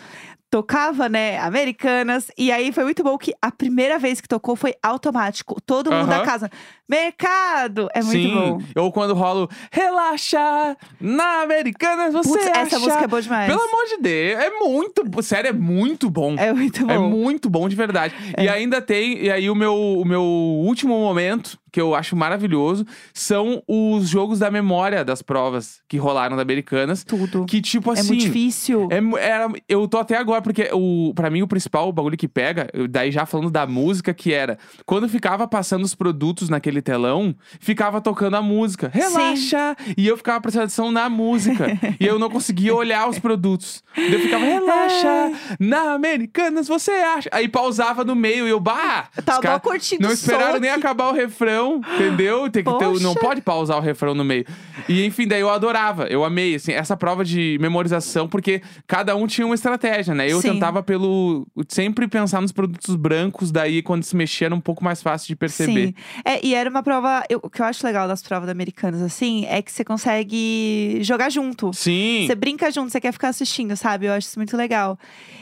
tocava, 0.51 1.09
né, 1.09 1.39
Americanas. 1.39 2.31
E 2.39 2.51
aí 2.53 2.73
foi 2.73 2.85
muito 2.85 3.03
bom 3.03 3.17
que 3.19 3.35
a 3.43 3.51
primeira 3.51 3.99
vez 3.99 4.21
que 4.21 4.29
tocou 4.29 4.57
foi 4.57 4.75
automático. 4.83 5.57
Todo 5.65 5.91
mundo 5.91 6.07
da 6.09 6.17
Aham. 6.17 6.25
casa. 6.25 6.51
Mercado! 6.89 7.89
É 7.93 8.03
muito 8.03 8.29
Sim. 8.29 8.35
bom. 8.35 8.59
Ou 8.83 8.93
quando 8.93 9.13
rola 9.15 9.45
o 9.45 9.49
Relaxa 9.73 10.77
na 11.01 11.43
Americanas, 11.43 12.13
você 12.13 12.29
Putz, 12.29 12.47
acha... 12.47 12.61
essa 12.61 12.79
música 12.79 13.05
é 13.05 13.07
boa 13.07 13.23
demais. 13.23 13.47
Pelo 13.49 13.61
amor 13.63 13.85
de 13.87 13.97
Deus, 14.03 14.41
é 14.43 14.51
muito... 14.51 15.05
bo- 15.05 15.23
Sério, 15.23 15.49
é 15.51 15.53
muito 15.53 16.09
bom. 16.09 16.35
É 16.39 16.53
muito 16.53 16.87
bom. 16.87 16.93
É 16.93 16.99
muito 16.99 17.51
bom 17.51 17.69
de 17.69 17.77
verdade. 17.77 18.15
E 18.39 18.49
ainda 18.49 18.81
tem, 18.81 19.19
e 19.25 19.31
aí 19.31 19.51
o 19.51 19.55
meu, 19.55 19.75
o 19.75 20.05
meu 20.05 20.23
último 20.23 20.99
momento, 20.99 21.59
que 21.73 21.81
eu 21.81 21.95
acho 21.95 22.15
maravilhoso, 22.17 22.87
são 23.13 23.63
os 23.69 24.09
jogos 24.09 24.39
da 24.39 24.51
memória 24.51 25.05
das 25.05 25.21
provas 25.23 25.81
que 25.89 25.99
rolaram 25.99 26.37
da 26.37 26.43
Americanas. 26.43 27.03
Tudo. 27.05 27.45
Que 27.47 27.61
tipo 27.61 27.91
é 27.91 27.99
assim. 27.99 28.09
muito 28.09 28.21
difícil. 28.23 28.89
É, 28.91 29.01
mu- 29.01 29.19
era, 29.19 29.49
eu 29.69 29.87
tô 29.89 29.99
até 29.99 30.17
agora, 30.17 30.36
porque 30.43 30.71
o, 30.73 31.13
pra 31.15 31.31
mim 31.31 31.43
o 31.43 31.49
principal 31.49 31.91
bagulho 31.93 32.17
que 32.17 32.29
pega, 32.29 32.69
daí 32.89 33.11
já 33.11 33.27
falando 33.27 33.51
da 33.51 33.67
música, 33.67 34.13
que 34.15 34.33
era 34.33 34.59
quando 34.85 35.09
ficava 35.09 35.47
passando 35.47 35.85
os 35.85 35.95
produtos 35.95 36.49
naquele 36.49 36.81
telão, 36.83 37.35
ficava 37.61 38.01
tocando 38.01 38.37
a 38.37 38.43
música. 38.43 38.91
Relaxa! 38.93 39.77
E 39.97 40.07
eu 40.07 40.17
ficava 40.17 40.41
prestando 40.41 40.65
atenção 40.65 40.91
na 40.93 41.09
música. 41.09 41.67
e 42.01 42.07
eu 42.07 42.19
não 42.19 42.29
conseguia 42.31 42.75
olhar 42.75 43.09
os 43.09 43.19
produtos. 43.19 43.83
Eu 43.97 44.21
ficava, 44.21 44.45
relaxa! 44.45 45.33
Na 45.59 45.93
Americanas 45.95 46.69
você 46.69 46.91
acha? 46.93 47.29
Aí 47.33 47.49
pausava 47.49 48.05
no 48.05 48.15
meio 48.15 48.47
e 48.47 48.51
eu, 48.51 48.61
bah! 48.61 49.09
Tava 49.25 49.61
curtindo 49.61 50.03
Não 50.03 50.11
o 50.11 50.13
esperaram 50.13 50.61
nem 50.61 50.71
acabar 50.71 51.09
o 51.09 51.13
refrão, 51.13 51.81
entendeu? 51.95 52.51
Tem 52.51 52.63
que 52.65 52.79
ter, 52.79 52.87
o- 52.87 53.01
não 53.01 53.15
pode 53.15 53.41
pausar 53.41 53.77
o 53.79 53.81
refrão 53.81 54.15
no 54.15 54.25
meio. 54.25 54.45
E 54.89 55.05
enfim, 55.05 55.27
daí 55.27 55.41
eu 55.41 55.51
adorava, 55.51 56.07
eu 56.07 56.25
amei, 56.25 56.55
assim, 56.55 56.73
essa 56.73 56.97
prova 56.97 57.25
de 57.25 57.57
memorização, 57.61 58.29
porque 58.29 58.61
cada 58.87 59.17
um 59.17 59.27
tinha 59.27 59.47
uma 59.47 59.55
estratégia, 59.55 60.15
né? 60.15 60.31
Eu 60.31 60.41
Sim. 60.41 60.53
tentava 60.53 60.83
pelo. 60.83 61.47
sempre 61.69 62.07
pensar 62.09 62.41
nos 62.43 62.53
produtos 62.53 62.95
brancos, 62.97 63.51
daí 63.51 63.83
quando 63.83 64.03
se 64.05 64.15
mexia 64.17 64.47
era 64.49 64.55
um 64.55 64.61
pouco 64.61 64.85
mais 64.85 65.03
fácil 65.03 65.29
de 65.29 65.37
perceber. 65.37 65.89
Sim. 65.89 65.95
É, 66.25 66.45
e 66.47 66.55
era 66.55 66.69
uma 66.69 66.83
prova. 66.83 67.23
eu- 67.29 67.41
o 67.43 67.49
que 67.51 67.61
eu 67.63 67.67
acho 67.67 67.87
legal 67.87 68.07
das 68.09 68.23
provas 68.23 68.49
americanas, 68.49 69.01
assim, 69.03 69.45
é 69.47 69.63
que 69.63 69.71
você 69.73 69.85
consegue 69.85 70.99
jogar 71.03 71.31
junto. 71.31 71.73
Sim. 71.73 72.25
Você 72.27 72.35
brinca 72.35 72.71
junto, 72.71 72.91
você 72.91 73.01
quer 73.01 73.13
ficar 73.13 73.29
assistindo, 73.29 73.77
sabe? 73.77 74.07
Eu 74.07 74.13
acho 74.13 74.29
isso 74.29 74.39
muito 74.39 74.57
legal. 74.57 74.99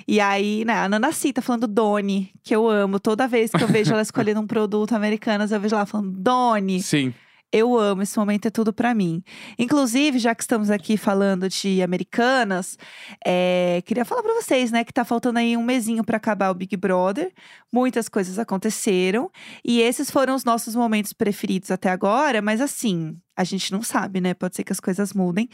E 0.06 0.20
aí, 0.20 0.64
né, 0.64 0.74
a 0.74 0.88
Nana 0.88 1.12
C 1.12 1.32
tá 1.32 1.40
falando 1.42 1.66
Doni, 1.66 2.30
que 2.42 2.54
eu 2.54 2.68
amo. 2.68 3.00
Toda 3.00 3.26
vez 3.26 3.50
que 3.50 3.62
eu 3.62 3.68
vejo 3.68 3.92
ela 3.92 4.02
escolhendo 4.02 4.40
um 4.40 4.46
produto 4.46 4.92
americanas, 4.94 5.50
eu 5.50 5.60
vejo 5.60 5.74
ela 5.74 5.86
falando 5.86 6.10
Doni. 6.12 6.82
Sim. 6.82 7.12
Eu 7.56 7.78
amo, 7.78 8.02
esse 8.02 8.18
momento 8.18 8.46
é 8.46 8.50
tudo 8.50 8.72
pra 8.72 8.92
mim. 8.92 9.22
Inclusive, 9.56 10.18
já 10.18 10.34
que 10.34 10.42
estamos 10.42 10.72
aqui 10.72 10.96
falando 10.96 11.48
de 11.48 11.80
americanas, 11.82 12.76
é, 13.24 13.80
queria 13.86 14.04
falar 14.04 14.24
pra 14.24 14.34
vocês, 14.34 14.72
né, 14.72 14.82
que 14.82 14.92
tá 14.92 15.04
faltando 15.04 15.38
aí 15.38 15.56
um 15.56 15.62
mesinho 15.62 16.02
pra 16.02 16.16
acabar 16.16 16.50
o 16.50 16.54
Big 16.54 16.76
Brother. 16.76 17.32
Muitas 17.72 18.08
coisas 18.08 18.40
aconteceram 18.40 19.30
e 19.64 19.80
esses 19.80 20.10
foram 20.10 20.34
os 20.34 20.42
nossos 20.42 20.74
momentos 20.74 21.12
preferidos 21.12 21.70
até 21.70 21.90
agora, 21.90 22.42
mas 22.42 22.60
assim, 22.60 23.16
a 23.36 23.44
gente 23.44 23.72
não 23.72 23.82
sabe, 23.82 24.20
né? 24.20 24.34
Pode 24.34 24.56
ser 24.56 24.64
que 24.64 24.72
as 24.72 24.80
coisas 24.80 25.12
mudem. 25.12 25.48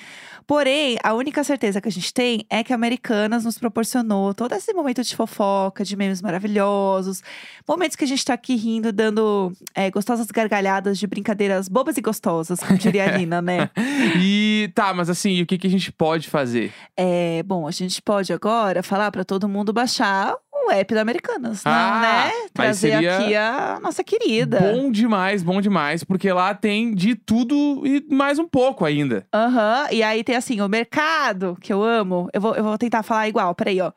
Porém, 0.47 0.99
a 1.03 1.15
única 1.15 1.43
certeza 1.43 1.81
que 1.81 1.89
a 1.89 1.93
gente 1.93 2.13
tem 2.13 2.45
é 2.51 2.63
que 2.63 2.73
Americanas 2.73 3.45
nos 3.45 3.59
proporcionou 3.59 4.35
todo 4.35 4.55
esse 4.55 4.73
momento 4.73 5.03
de 5.03 5.17
fofoca, 5.17 5.85
de 5.85 5.97
memes 5.97 6.21
maravilhosos, 6.21 7.23
momentos 7.67 7.97
que 7.97 8.05
a 8.05 8.07
gente 8.07 8.25
tá 8.25 8.35
aqui 8.35 8.55
rindo, 8.55 8.93
dando 8.93 9.53
é, 9.75 9.91
gostosas 9.91 10.27
gargalhadas 10.27 10.99
de 10.99 11.07
brincadeiras 11.07 11.69
bobas 11.69 11.97
e 11.97 12.01
gostosas, 12.01 12.61
como 12.61 12.79
diria 12.79 13.15
a 13.15 13.19
Nina, 13.19 13.41
né? 13.41 13.71
E 14.23 14.71
tá, 14.75 14.93
mas 14.93 15.09
assim, 15.09 15.41
o 15.43 15.47
que, 15.47 15.57
que 15.57 15.67
a 15.67 15.71
gente 15.71 15.93
pode 15.93 16.29
fazer? 16.29 16.73
É, 16.97 17.43
bom, 17.43 17.67
a 17.67 17.71
gente 17.71 18.03
pode 18.03 18.33
agora 18.33 18.83
falar 18.83 19.11
pra 19.11 19.25
todo 19.25 19.49
mundo 19.49 19.73
baixar 19.73 20.35
o 20.71 20.73
app 20.73 20.95
da 20.95 21.01
Americanas, 21.01 21.63
Ah, 21.67 22.01
né? 22.01 22.33
Trazer 22.53 22.93
aqui 22.95 23.35
a 23.35 23.79
nossa 23.83 24.03
querida. 24.05 24.61
Bom 24.61 24.91
demais, 24.91 25.43
bom 25.43 25.61
demais, 25.61 26.05
porque 26.05 26.33
lá 26.33 26.55
tem 26.55 26.95
de 26.95 27.15
tudo 27.15 27.83
e 27.85 28.05
mais 28.13 28.39
um 28.39 28.47
pouco 28.49 28.85
ainda. 28.85 29.27
Aham, 29.35 29.89
e 29.91 30.03
aí 30.03 30.23
tem 30.25 30.37
assim, 30.37 30.61
o 30.61 30.69
mercado, 30.69 31.57
que 31.61 31.73
eu 31.73 31.83
amo. 31.83 32.29
Eu 32.33 32.41
vou, 32.41 32.55
eu 32.55 32.65
vou 32.65 32.79
tentar 32.79 33.03
falar 33.03 33.29
igual, 33.29 33.55
peraí, 33.55 33.81
ó. 33.81 33.93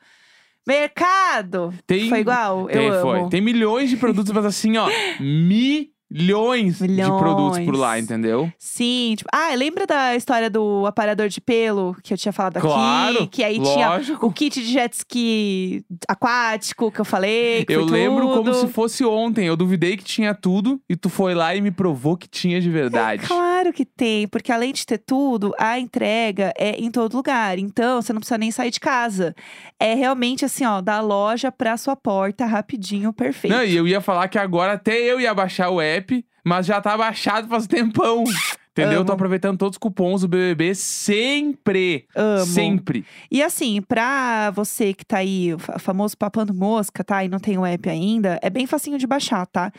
Mercado! 0.65 1.73
Tem, 1.85 2.07
Foi 2.09 2.19
igual? 2.19 2.67
Tem, 2.67 2.87
eu 2.87 3.01
foi. 3.01 3.19
amo. 3.19 3.29
Tem 3.29 3.41
milhões 3.41 3.89
de 3.89 3.97
produtos, 3.97 4.31
mas 4.31 4.45
assim, 4.45 4.77
ó, 4.77 4.87
milhões, 5.19 5.89
de 6.13 6.21
Milhões. 6.23 6.77
produtos 7.17 7.59
por 7.61 7.75
lá, 7.75 7.97
entendeu? 7.99 8.51
Sim, 8.59 9.15
tipo, 9.17 9.29
ah, 9.33 9.53
lembra 9.55 9.85
da 9.87 10.15
história 10.15 10.49
do 10.49 10.85
aparador 10.85 11.27
de 11.27 11.41
pelo 11.41 11.95
que 12.03 12.13
eu 12.13 12.17
tinha 12.17 12.31
falado 12.31 12.59
Claro, 12.59 13.17
aqui? 13.17 13.27
Que 13.27 13.43
aí 13.43 13.59
tinha 13.59 13.89
lógico. 13.89 14.27
o 14.27 14.31
kit 14.31 14.61
de 14.61 14.71
jet 14.71 14.93
ski 14.93 15.83
aquático 16.07 16.91
que 16.91 17.01
eu 17.01 17.05
falei. 17.05 17.65
Que 17.65 17.73
Eu 17.73 17.85
lembro 17.85 18.27
como 18.29 18.43
tudo. 18.43 18.53
se 18.55 18.67
fosse 18.67 19.03
ontem. 19.03 19.45
Eu 19.47 19.55
duvidei 19.55 19.97
que 19.97 20.03
tinha 20.03 20.33
tudo 20.33 20.79
e 20.89 20.95
tu 20.95 21.09
foi 21.09 21.33
lá 21.33 21.55
e 21.55 21.61
me 21.61 21.71
provou 21.71 22.15
que 22.15 22.27
tinha 22.27 22.59
de 22.61 22.69
verdade. 22.69 23.25
Claro, 23.25 23.43
Claro 23.63 23.71
que 23.71 23.85
tem, 23.85 24.27
porque 24.27 24.51
além 24.51 24.73
de 24.73 24.85
ter 24.85 24.97
tudo, 24.97 25.53
a 25.57 25.79
entrega 25.79 26.51
é 26.57 26.71
em 26.71 26.91
todo 26.91 27.15
lugar. 27.15 27.57
Então, 27.57 28.01
você 28.01 28.11
não 28.11 28.19
precisa 28.19 28.37
nem 28.37 28.51
sair 28.51 28.71
de 28.71 28.79
casa. 28.79 29.33
É 29.79 29.93
realmente 29.93 30.43
assim, 30.43 30.65
ó, 30.65 30.81
da 30.81 30.99
loja 30.99 31.49
pra 31.49 31.77
sua 31.77 31.95
porta, 31.95 32.45
rapidinho, 32.45 33.13
perfeito. 33.13 33.55
Não, 33.55 33.63
e 33.63 33.73
eu 33.73 33.87
ia 33.87 34.01
falar 34.01 34.27
que 34.27 34.37
agora 34.37 34.73
até 34.73 34.97
eu 34.99 35.17
ia 35.17 35.33
baixar 35.33 35.69
o 35.69 35.79
app, 35.79 36.02
mas 36.43 36.65
já 36.65 36.79
tá 36.81 36.97
baixado 36.97 37.47
faz 37.47 37.67
tempão. 37.67 38.23
Entendeu? 38.71 38.93
Eu 39.01 39.05
tô 39.05 39.11
Amo. 39.11 39.17
aproveitando 39.17 39.55
todos 39.55 39.75
os 39.75 39.77
cupons 39.77 40.21
do 40.21 40.27
BBB 40.27 40.73
sempre. 40.73 42.07
Amo. 42.15 42.45
Sempre. 42.45 43.05
E 43.29 43.43
assim, 43.43 43.79
pra 43.83 44.49
você 44.49 44.95
que 44.95 45.05
tá 45.05 45.17
aí, 45.17 45.55
famoso 45.79 46.17
papando 46.17 46.53
mosca, 46.55 47.03
tá? 47.03 47.23
E 47.23 47.29
não 47.29 47.37
tem 47.39 47.55
o 47.55 47.63
app 47.65 47.87
ainda, 47.87 48.39
é 48.41 48.49
bem 48.49 48.65
facinho 48.65 48.97
de 48.97 49.05
baixar, 49.05 49.45
tá? 49.45 49.71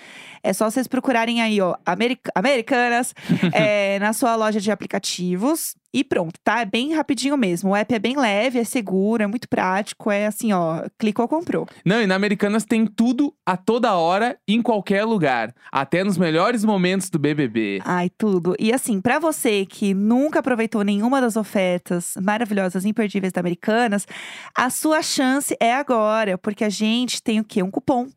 É 0.44 0.52
só 0.52 0.70
vocês 0.70 0.86
procurarem 0.86 1.42
aí, 1.42 1.60
ó, 1.60 1.74
Americ- 1.84 2.30
Americanas, 2.36 3.12
é, 3.52 3.98
na 3.98 4.12
sua 4.12 4.36
loja 4.36 4.60
de 4.60 4.70
aplicativos. 4.70 5.74
E 5.94 6.02
pronto, 6.02 6.40
tá? 6.42 6.60
É 6.60 6.64
bem 6.64 6.92
rapidinho 6.92 7.36
mesmo. 7.36 7.70
O 7.70 7.76
app 7.76 7.94
é 7.94 8.00
bem 8.00 8.16
leve, 8.16 8.58
é 8.58 8.64
seguro, 8.64 9.22
é 9.22 9.28
muito 9.28 9.48
prático. 9.48 10.10
É 10.10 10.26
assim, 10.26 10.52
ó, 10.52 10.82
clicou, 10.98 11.28
comprou. 11.28 11.68
Não, 11.84 12.02
e 12.02 12.06
na 12.06 12.16
Americanas 12.16 12.64
tem 12.64 12.84
tudo 12.84 13.32
a 13.46 13.56
toda 13.56 13.94
hora, 13.94 14.36
em 14.48 14.60
qualquer 14.60 15.04
lugar. 15.04 15.54
Até 15.70 16.02
nos 16.02 16.18
melhores 16.18 16.64
momentos 16.64 17.08
do 17.08 17.18
BBB. 17.18 17.80
Ai, 17.84 18.10
tudo. 18.10 18.56
E 18.58 18.72
assim, 18.72 19.00
pra 19.00 19.20
você 19.20 19.64
que 19.64 19.94
nunca 19.94 20.40
aproveitou 20.40 20.82
nenhuma 20.82 21.20
das 21.20 21.36
ofertas 21.36 22.14
maravilhosas, 22.20 22.84
imperdíveis 22.84 23.32
da 23.32 23.40
Americanas, 23.40 24.04
a 24.52 24.70
sua 24.70 25.00
chance 25.00 25.56
é 25.60 25.72
agora, 25.72 26.36
porque 26.36 26.64
a 26.64 26.70
gente 26.70 27.22
tem 27.22 27.38
o 27.38 27.44
quê? 27.44 27.62
Um 27.62 27.70
cupom. 27.70 28.08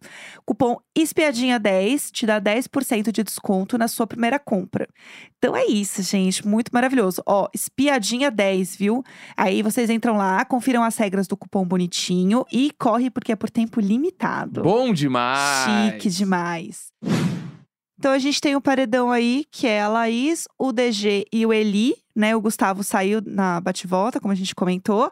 Cupom 0.43 0.77
espiadinha10 0.97 2.09
te 2.11 2.25
dá 2.25 2.41
10% 2.41 3.11
de 3.11 3.21
desconto 3.21 3.77
na 3.77 3.87
sua 3.87 4.07
primeira 4.07 4.39
compra. 4.39 4.87
Então 5.37 5.55
é 5.55 5.65
isso, 5.67 6.01
gente, 6.01 6.47
muito 6.47 6.71
maravilhoso. 6.73 7.21
Ó, 7.23 7.47
espiadinha10, 7.69 8.77
viu? 8.77 9.03
Aí 9.35 9.61
vocês 9.61 9.89
entram 9.89 10.17
lá, 10.17 10.43
confiram 10.45 10.83
as 10.83 10.97
regras 10.97 11.27
do 11.27 11.35
cupom 11.37 11.65
bonitinho 11.65 12.45
e 12.51 12.71
corre 12.77 13.09
porque 13.09 13.31
é 13.31 13.35
por 13.35 13.49
tempo 13.49 13.79
limitado. 13.79 14.61
Bom 14.63 14.93
demais. 14.93 15.91
Chique 15.93 16.09
demais. 16.09 16.87
Então 17.99 18.11
a 18.11 18.19
gente 18.19 18.39
tem 18.39 18.55
o 18.55 18.61
paredão 18.61 19.11
aí, 19.11 19.43
que 19.51 19.65
é 19.65 19.81
a 19.81 19.87
Laís, 19.87 20.45
o 20.57 20.71
DG 20.71 21.25
e 21.33 21.45
o 21.45 21.51
Eli, 21.51 21.95
né? 22.15 22.35
O 22.35 22.41
Gustavo 22.41 22.83
saiu 22.83 23.21
na 23.25 23.59
bate-volta, 23.59 24.19
como 24.19 24.31
a 24.31 24.35
gente 24.35 24.53
comentou. 24.53 25.11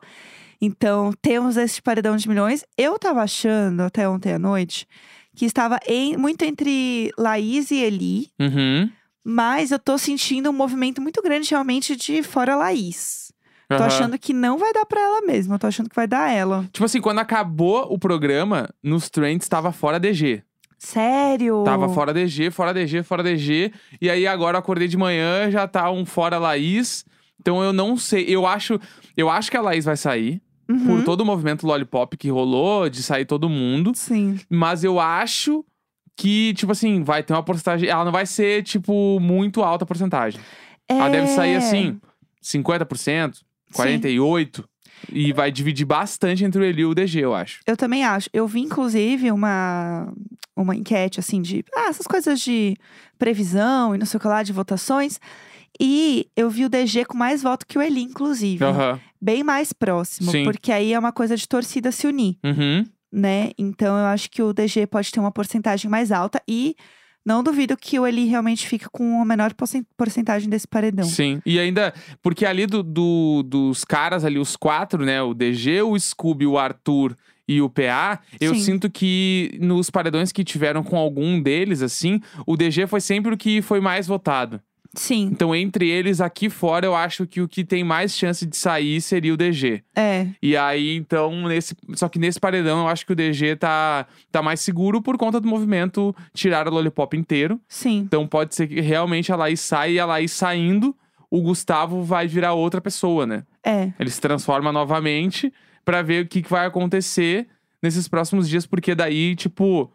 Então 0.61 1.11
temos 1.21 1.57
esse 1.57 1.81
paredão 1.81 2.15
de 2.15 2.29
milhões. 2.29 2.63
Eu 2.77 2.97
tava 2.99 3.21
achando, 3.23 3.81
até 3.81 4.07
ontem 4.07 4.33
à 4.33 4.39
noite, 4.39 4.87
que 5.35 5.45
estava 5.45 5.79
em- 5.87 6.15
muito 6.15 6.43
entre 6.45 7.11
Laís 7.17 7.71
e 7.71 7.77
Eli, 7.81 8.27
Uhum. 8.39 8.89
Mas 9.25 9.71
eu 9.71 9.79
tô 9.79 9.97
sentindo 9.97 10.51
um 10.51 10.53
movimento 10.53 11.01
muito 11.01 11.19
grande 11.23 11.49
realmente 11.49 11.95
de 11.95 12.21
fora 12.21 12.55
Laís. 12.55 13.33
Tô 13.67 13.75
aham. 13.77 13.85
achando 13.87 14.19
que 14.19 14.31
não 14.31 14.59
vai 14.59 14.71
dar 14.71 14.85
pra 14.85 15.01
ela 15.01 15.21
mesma, 15.21 15.55
eu 15.55 15.59
tô 15.59 15.65
achando 15.65 15.89
que 15.89 15.95
vai 15.95 16.07
dar 16.07 16.31
ela. 16.31 16.69
Tipo 16.71 16.85
assim, 16.85 17.01
quando 17.01 17.17
acabou 17.17 17.91
o 17.91 17.97
programa, 17.97 18.69
nos 18.83 19.09
trends 19.09 19.47
tava 19.47 19.71
fora 19.71 19.99
DG. 19.99 20.43
Sério? 20.77 21.63
Tava 21.63 21.89
fora 21.89 22.13
DG, 22.13 22.51
fora 22.51 22.71
DG, 22.71 23.01
fora 23.01 23.23
DG. 23.23 23.71
E 23.99 24.07
aí 24.07 24.27
agora 24.27 24.57
eu 24.57 24.59
acordei 24.59 24.87
de 24.87 24.97
manhã, 24.97 25.49
já 25.49 25.67
tá 25.67 25.89
um 25.89 26.05
fora 26.05 26.37
Laís. 26.37 27.03
Então 27.39 27.63
eu 27.63 27.73
não 27.73 27.97
sei. 27.97 28.25
Eu 28.27 28.45
acho, 28.45 28.79
eu 29.17 29.27
acho 29.27 29.49
que 29.49 29.57
a 29.57 29.61
Laís 29.61 29.85
vai 29.85 29.97
sair. 29.97 30.39
Uhum. 30.69 30.85
Por 30.85 31.03
todo 31.03 31.21
o 31.21 31.25
movimento 31.25 31.65
Lollipop 31.65 32.15
que 32.17 32.29
rolou, 32.29 32.87
de 32.89 33.01
sair 33.01 33.25
todo 33.25 33.49
mundo. 33.49 33.93
Sim. 33.95 34.39
Mas 34.47 34.83
eu 34.83 34.99
acho 34.99 35.65
que, 36.17 36.53
tipo 36.53 36.71
assim, 36.71 37.03
vai 37.03 37.21
ter 37.23 37.33
uma 37.33 37.43
porcentagem. 37.43 37.89
Ela 37.89 38.05
não 38.05 38.11
vai 38.11 38.25
ser, 38.25 38.63
tipo, 38.63 39.19
muito 39.19 39.61
alta 39.63 39.83
a 39.83 39.87
porcentagem. 39.87 40.39
Ela 40.87 41.09
deve 41.09 41.27
sair 41.27 41.53
É. 41.53 41.57
assim, 41.57 41.99
50%, 42.43 43.41
48%. 43.73 44.63
E 45.11 45.33
vai 45.33 45.51
dividir 45.51 45.85
bastante 45.85 46.43
entre 46.45 46.59
o 46.61 46.63
Eli 46.63 46.81
e 46.81 46.85
o 46.85 46.95
DG, 46.95 47.19
eu 47.19 47.35
acho. 47.35 47.59
Eu 47.67 47.75
também 47.75 48.03
acho. 48.03 48.29
Eu 48.33 48.47
vi, 48.47 48.61
inclusive, 48.61 49.29
uma, 49.29 50.11
uma 50.55 50.75
enquete, 50.75 51.19
assim, 51.19 51.41
de... 51.41 51.63
Ah, 51.75 51.89
essas 51.89 52.07
coisas 52.07 52.39
de 52.39 52.75
previsão 53.19 53.93
e 53.93 53.97
não 53.97 54.05
sei 54.05 54.17
o 54.17 54.21
que 54.21 54.27
lá, 54.27 54.41
de 54.41 54.53
votações. 54.53 55.19
E 55.79 56.27
eu 56.35 56.49
vi 56.49 56.63
o 56.65 56.69
DG 56.69 57.03
com 57.05 57.17
mais 57.17 57.43
voto 57.43 57.67
que 57.67 57.77
o 57.77 57.81
Eli, 57.81 58.01
inclusive. 58.01 58.63
Aham. 58.63 58.99
Bem 59.21 59.43
mais 59.43 59.73
próximo. 59.73 60.31
Sim. 60.31 60.45
Porque 60.45 60.71
aí 60.71 60.93
é 60.93 60.97
uma 60.97 61.11
coisa 61.11 61.35
de 61.35 61.47
torcida 61.47 61.91
se 61.91 62.07
unir, 62.07 62.37
Uhum. 62.43 62.85
Né? 63.11 63.51
Então, 63.57 63.97
eu 63.97 64.05
acho 64.05 64.29
que 64.29 64.41
o 64.41 64.53
DG 64.53 64.87
pode 64.87 65.11
ter 65.11 65.19
uma 65.19 65.31
porcentagem 65.31 65.89
mais 65.89 66.11
alta. 66.11 66.41
E 66.47 66.75
não 67.25 67.41
duvido 67.43 67.75
que 67.75 67.99
o 67.99 68.05
Eli 68.05 68.25
realmente 68.25 68.67
fica 68.67 68.87
com 68.91 69.21
a 69.21 69.25
menor 69.25 69.53
porcen- 69.53 69.85
porcentagem 69.97 70.49
desse 70.49 70.67
paredão. 70.67 71.05
Sim. 71.05 71.41
E 71.45 71.59
ainda, 71.59 71.93
porque 72.21 72.45
ali 72.45 72.65
do, 72.67 72.83
do- 72.83 73.43
dos 73.43 73.83
caras 73.83 74.23
ali, 74.23 74.37
os 74.37 74.55
quatro, 74.55 75.03
né? 75.05 75.21
O 75.21 75.33
DG, 75.33 75.81
o 75.81 75.97
Scooby, 75.99 76.45
o 76.45 76.57
Arthur 76.57 77.15
e 77.47 77.61
o 77.61 77.69
PA, 77.69 78.19
eu 78.41 78.53
Sim. 78.55 78.61
sinto 78.61 78.89
que 78.89 79.57
nos 79.61 79.89
paredões 79.89 80.31
que 80.31 80.43
tiveram 80.43 80.83
com 80.83 80.97
algum 80.97 81.39
deles, 81.41 81.81
assim, 81.83 82.19
o 82.45 82.57
DG 82.57 82.87
foi 82.87 82.99
sempre 82.99 83.33
o 83.33 83.37
que 83.37 83.61
foi 83.61 83.79
mais 83.79 84.07
votado. 84.07 84.59
Sim, 84.95 85.29
Então, 85.31 85.55
entre 85.55 85.89
eles, 85.89 86.21
aqui 86.21 86.49
fora, 86.49 86.85
eu 86.85 86.95
acho 86.95 87.25
que 87.27 87.41
o 87.41 87.47
que 87.47 87.63
tem 87.63 87.83
mais 87.83 88.15
chance 88.15 88.45
de 88.45 88.55
sair 88.55 89.01
seria 89.01 89.33
o 89.33 89.37
DG. 89.37 89.83
é. 89.95 90.27
E 90.41 90.55
aí, 90.55 90.95
então, 90.95 91.47
nesse. 91.47 91.75
Só 91.95 92.07
que 92.09 92.19
nesse 92.19 92.39
paredão, 92.39 92.79
eu 92.79 92.87
acho 92.87 93.05
que 93.05 93.13
o 93.13 93.15
DG 93.15 93.55
tá, 93.55 94.05
tá 94.31 94.41
mais 94.41 94.59
seguro 94.61 95.01
por 95.01 95.17
conta 95.17 95.39
do 95.39 95.47
movimento 95.47 96.15
tirar 96.33 96.67
o 96.67 96.71
Lollipop 96.71 97.15
inteiro. 97.17 97.59
Sim. 97.67 97.99
Então 97.99 98.27
pode 98.27 98.55
ser 98.55 98.67
que 98.67 98.79
realmente 98.81 99.31
a 99.31 99.35
Laís 99.35 99.59
saia 99.61 99.91
e 99.91 99.99
a 99.99 100.05
Laís 100.05 100.31
saindo, 100.31 100.95
o 101.29 101.41
Gustavo 101.41 102.03
vai 102.03 102.27
virar 102.27 102.53
outra 102.53 102.79
pessoa, 102.79 103.25
né? 103.25 103.43
É. 103.63 103.91
Ele 103.99 104.09
se 104.09 104.21
transforma 104.21 104.71
novamente 104.71 105.51
pra 105.83 106.01
ver 106.01 106.25
o 106.25 106.27
que, 106.27 106.41
que 106.41 106.49
vai 106.49 106.65
acontecer 106.65 107.47
nesses 107.81 108.07
próximos 108.07 108.47
dias, 108.49 108.65
porque 108.65 108.95
daí, 108.95 109.35
tipo. 109.35 109.91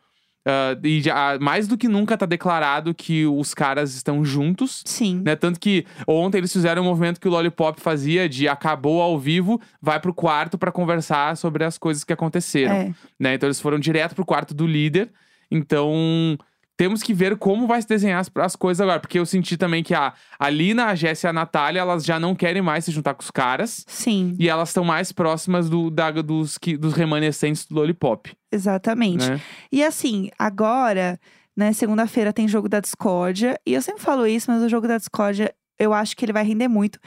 Ah, 0.46 0.76
e 0.83 1.00
já, 1.03 1.38
mais 1.40 1.68
do 1.68 1.76
que 1.76 1.87
nunca 1.88 2.16
tá 2.16 2.24
declarado 2.26 2.94
que 2.94 3.26
os 3.26 3.53
caras 3.53 3.94
estão 3.94 4.24
juntos. 4.24 4.83
Sim. 4.87 5.20
Né? 5.24 5.37
Tanto 5.37 5.61
que 5.61 5.85
ontem 6.07 6.38
eles 6.38 6.53
fizeram 6.53 6.83
um 6.83 6.87
movimento 6.87 7.20
que 7.20 7.29
o 7.29 7.31
Lollipop 7.31 7.81
fazia 7.81 8.29
de 8.29 8.48
acabou 8.48 9.03
ao 9.03 9.18
vivo, 9.18 9.61
vai 9.81 10.00
pro 10.00 10.14
quarto 10.14 10.57
pra 10.57 10.72
conversar 10.72 11.37
sobre 11.37 11.64
as 11.64 11.76
coisas 11.76 12.05
que 12.05 12.12
aconteceram 12.12 12.74
É. 12.74 12.94
né? 13.18 13.35
Então 13.35 13.46
eles 13.46 13.61
foram 13.61 13.79
direto 13.79 14.14
pro 14.14 14.24
quarto 14.24 14.55
do 14.55 14.66
líder. 14.66 15.11
Então 15.50 16.38
temos 16.80 17.02
que 17.02 17.12
ver 17.12 17.36
como 17.36 17.66
vai 17.66 17.82
se 17.82 17.86
desenhar 17.86 18.18
as, 18.18 18.30
as 18.36 18.56
coisas 18.56 18.80
agora. 18.80 18.98
Porque 18.98 19.18
eu 19.18 19.26
senti 19.26 19.58
também 19.58 19.82
que 19.82 19.92
a, 19.92 20.14
a 20.38 20.48
Lina, 20.48 20.86
a 20.86 20.94
Jéssica 20.94 21.28
e 21.28 21.30
a 21.30 21.32
Natália, 21.34 21.80
elas 21.80 22.02
já 22.06 22.18
não 22.18 22.34
querem 22.34 22.62
mais 22.62 22.86
se 22.86 22.90
juntar 22.90 23.12
com 23.12 23.22
os 23.22 23.30
caras. 23.30 23.84
Sim. 23.86 24.34
E 24.38 24.48
elas 24.48 24.70
estão 24.70 24.82
mais 24.82 25.12
próximas 25.12 25.68
do, 25.68 25.90
da- 25.90 26.10
dos, 26.10 26.56
que, 26.56 26.78
dos 26.78 26.94
remanescentes 26.94 27.66
do 27.66 27.74
Lollipop, 27.74 28.32
Exatamente. 28.50 29.28
né? 29.28 29.38
E 29.70 29.84
assim, 29.84 30.30
agora, 30.38 31.20
né, 31.54 31.70
segunda-feira 31.74 32.32
tem 32.32 32.48
jogo 32.48 32.66
da 32.66 32.80
discórdia. 32.80 33.60
E 33.66 33.74
eu 33.74 33.82
sempre 33.82 34.00
falo 34.00 34.26
isso, 34.26 34.50
mas 34.50 34.62
o 34.62 34.68
jogo 34.70 34.88
da 34.88 34.96
discórdia, 34.96 35.54
eu 35.78 35.92
acho 35.92 36.16
que 36.16 36.24
ele 36.24 36.32
vai 36.32 36.44
render 36.44 36.66
muito. 36.68 36.98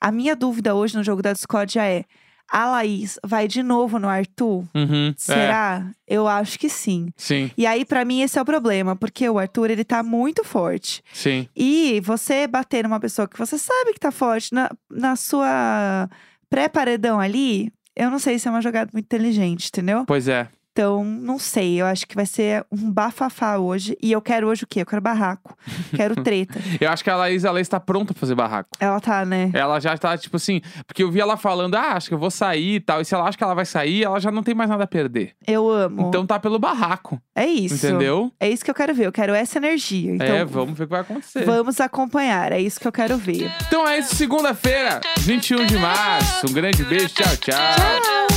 A 0.00 0.10
minha 0.10 0.34
dúvida 0.34 0.74
hoje 0.74 0.96
no 0.96 1.04
jogo 1.04 1.22
da 1.22 1.32
discórdia 1.32 1.86
é: 1.86 2.04
a 2.50 2.66
Laís 2.70 3.18
vai 3.24 3.46
de 3.46 3.62
novo 3.62 3.98
no 3.98 4.08
Arthur? 4.08 4.64
Uhum, 4.74 5.08
é, 5.10 5.14
Será? 5.16 5.90
Eu 6.06 6.26
acho 6.26 6.58
que 6.58 6.68
sim. 6.68 7.08
sim, 7.16 7.50
E 7.56 7.64
aí, 7.66 7.84
pra 7.84 8.04
mim, 8.04 8.20
esse 8.22 8.38
é 8.38 8.42
o 8.42 8.44
problema, 8.44 8.96
porque 8.96 9.28
o 9.28 9.38
Arthur, 9.38 9.70
ele 9.70 9.84
tá 9.84 10.02
muito 10.02 10.42
forte. 10.44 11.02
sim. 11.12 11.48
E 11.54 12.00
você 12.00 12.46
bater 12.46 12.82
numa 12.84 12.98
pessoa 12.98 13.28
que 13.28 13.38
você 13.38 13.56
sabe 13.56 13.92
que 13.92 14.00
tá 14.00 14.10
forte 14.10 14.52
na, 14.52 14.70
na 14.90 15.14
sua 15.16 16.08
pré-paredão 16.48 17.20
ali, 17.20 17.72
eu 17.94 18.10
não 18.10 18.18
sei 18.18 18.38
se 18.38 18.48
é 18.48 18.50
uma 18.50 18.60
jogada 18.62 18.90
muito 18.92 19.04
inteligente, 19.06 19.68
entendeu? 19.68 20.04
Pois 20.06 20.26
é. 20.28 20.48
Então, 20.72 21.04
não 21.04 21.38
sei. 21.38 21.80
Eu 21.80 21.86
acho 21.86 22.06
que 22.06 22.14
vai 22.14 22.26
ser 22.26 22.64
um 22.70 22.90
bafafá 22.92 23.58
hoje. 23.58 23.96
E 24.02 24.12
eu 24.12 24.20
quero 24.22 24.46
hoje 24.48 24.64
o 24.64 24.66
quê? 24.66 24.82
Eu 24.82 24.86
quero 24.86 25.02
barraco. 25.02 25.56
Quero 25.94 26.14
treta. 26.22 26.58
Eu 26.80 26.88
acho 26.90 27.02
que 27.02 27.10
a 27.10 27.16
Laís, 27.16 27.44
a 27.44 27.50
Laís 27.50 27.68
tá 27.68 27.80
pronta 27.80 28.12
pra 28.14 28.20
fazer 28.20 28.34
barraco. 28.34 28.70
Ela 28.78 29.00
tá, 29.00 29.24
né? 29.24 29.50
Ela 29.52 29.80
já 29.80 29.96
tá, 29.98 30.16
tipo 30.16 30.36
assim, 30.36 30.60
porque 30.86 31.02
eu 31.02 31.10
vi 31.10 31.20
ela 31.20 31.36
falando, 31.36 31.74
ah, 31.74 31.92
acho 31.94 32.08
que 32.08 32.14
eu 32.14 32.18
vou 32.18 32.30
sair 32.30 32.76
e 32.76 32.80
tal. 32.80 33.00
E 33.00 33.04
se 33.04 33.14
ela 33.14 33.28
acha 33.28 33.36
que 33.36 33.44
ela 33.44 33.54
vai 33.54 33.64
sair, 33.64 34.04
ela 34.04 34.20
já 34.20 34.30
não 34.30 34.42
tem 34.42 34.54
mais 34.54 34.70
nada 34.70 34.84
a 34.84 34.86
perder. 34.86 35.32
Eu 35.46 35.68
amo. 35.68 36.08
Então 36.08 36.24
tá 36.26 36.38
pelo 36.38 36.58
barraco, 36.58 37.20
é 37.34 37.46
isso. 37.46 37.74
entendeu? 37.86 38.32
É 38.38 38.48
isso 38.48 38.64
que 38.64 38.70
eu 38.70 38.74
quero 38.74 38.94
ver. 38.94 39.06
Eu 39.06 39.12
quero 39.12 39.34
essa 39.34 39.58
energia. 39.58 40.14
Então, 40.14 40.26
é, 40.26 40.44
vamos 40.44 40.78
ver 40.78 40.84
o 40.84 40.86
que 40.86 40.92
vai 40.92 41.00
acontecer. 41.00 41.44
vamos 41.44 41.80
acompanhar. 41.80 42.52
É 42.52 42.60
isso 42.60 42.78
que 42.78 42.86
eu 42.86 42.92
quero 42.92 43.16
ver. 43.16 43.50
Então 43.66 43.86
é 43.86 43.98
isso, 43.98 44.14
segunda-feira, 44.14 45.00
21 45.18 45.66
de 45.66 45.76
março. 45.78 46.46
Um 46.46 46.52
grande 46.52 46.84
beijo, 46.84 47.08
tchau, 47.08 47.36
tchau. 47.36 47.54
Tchau! 47.76 48.29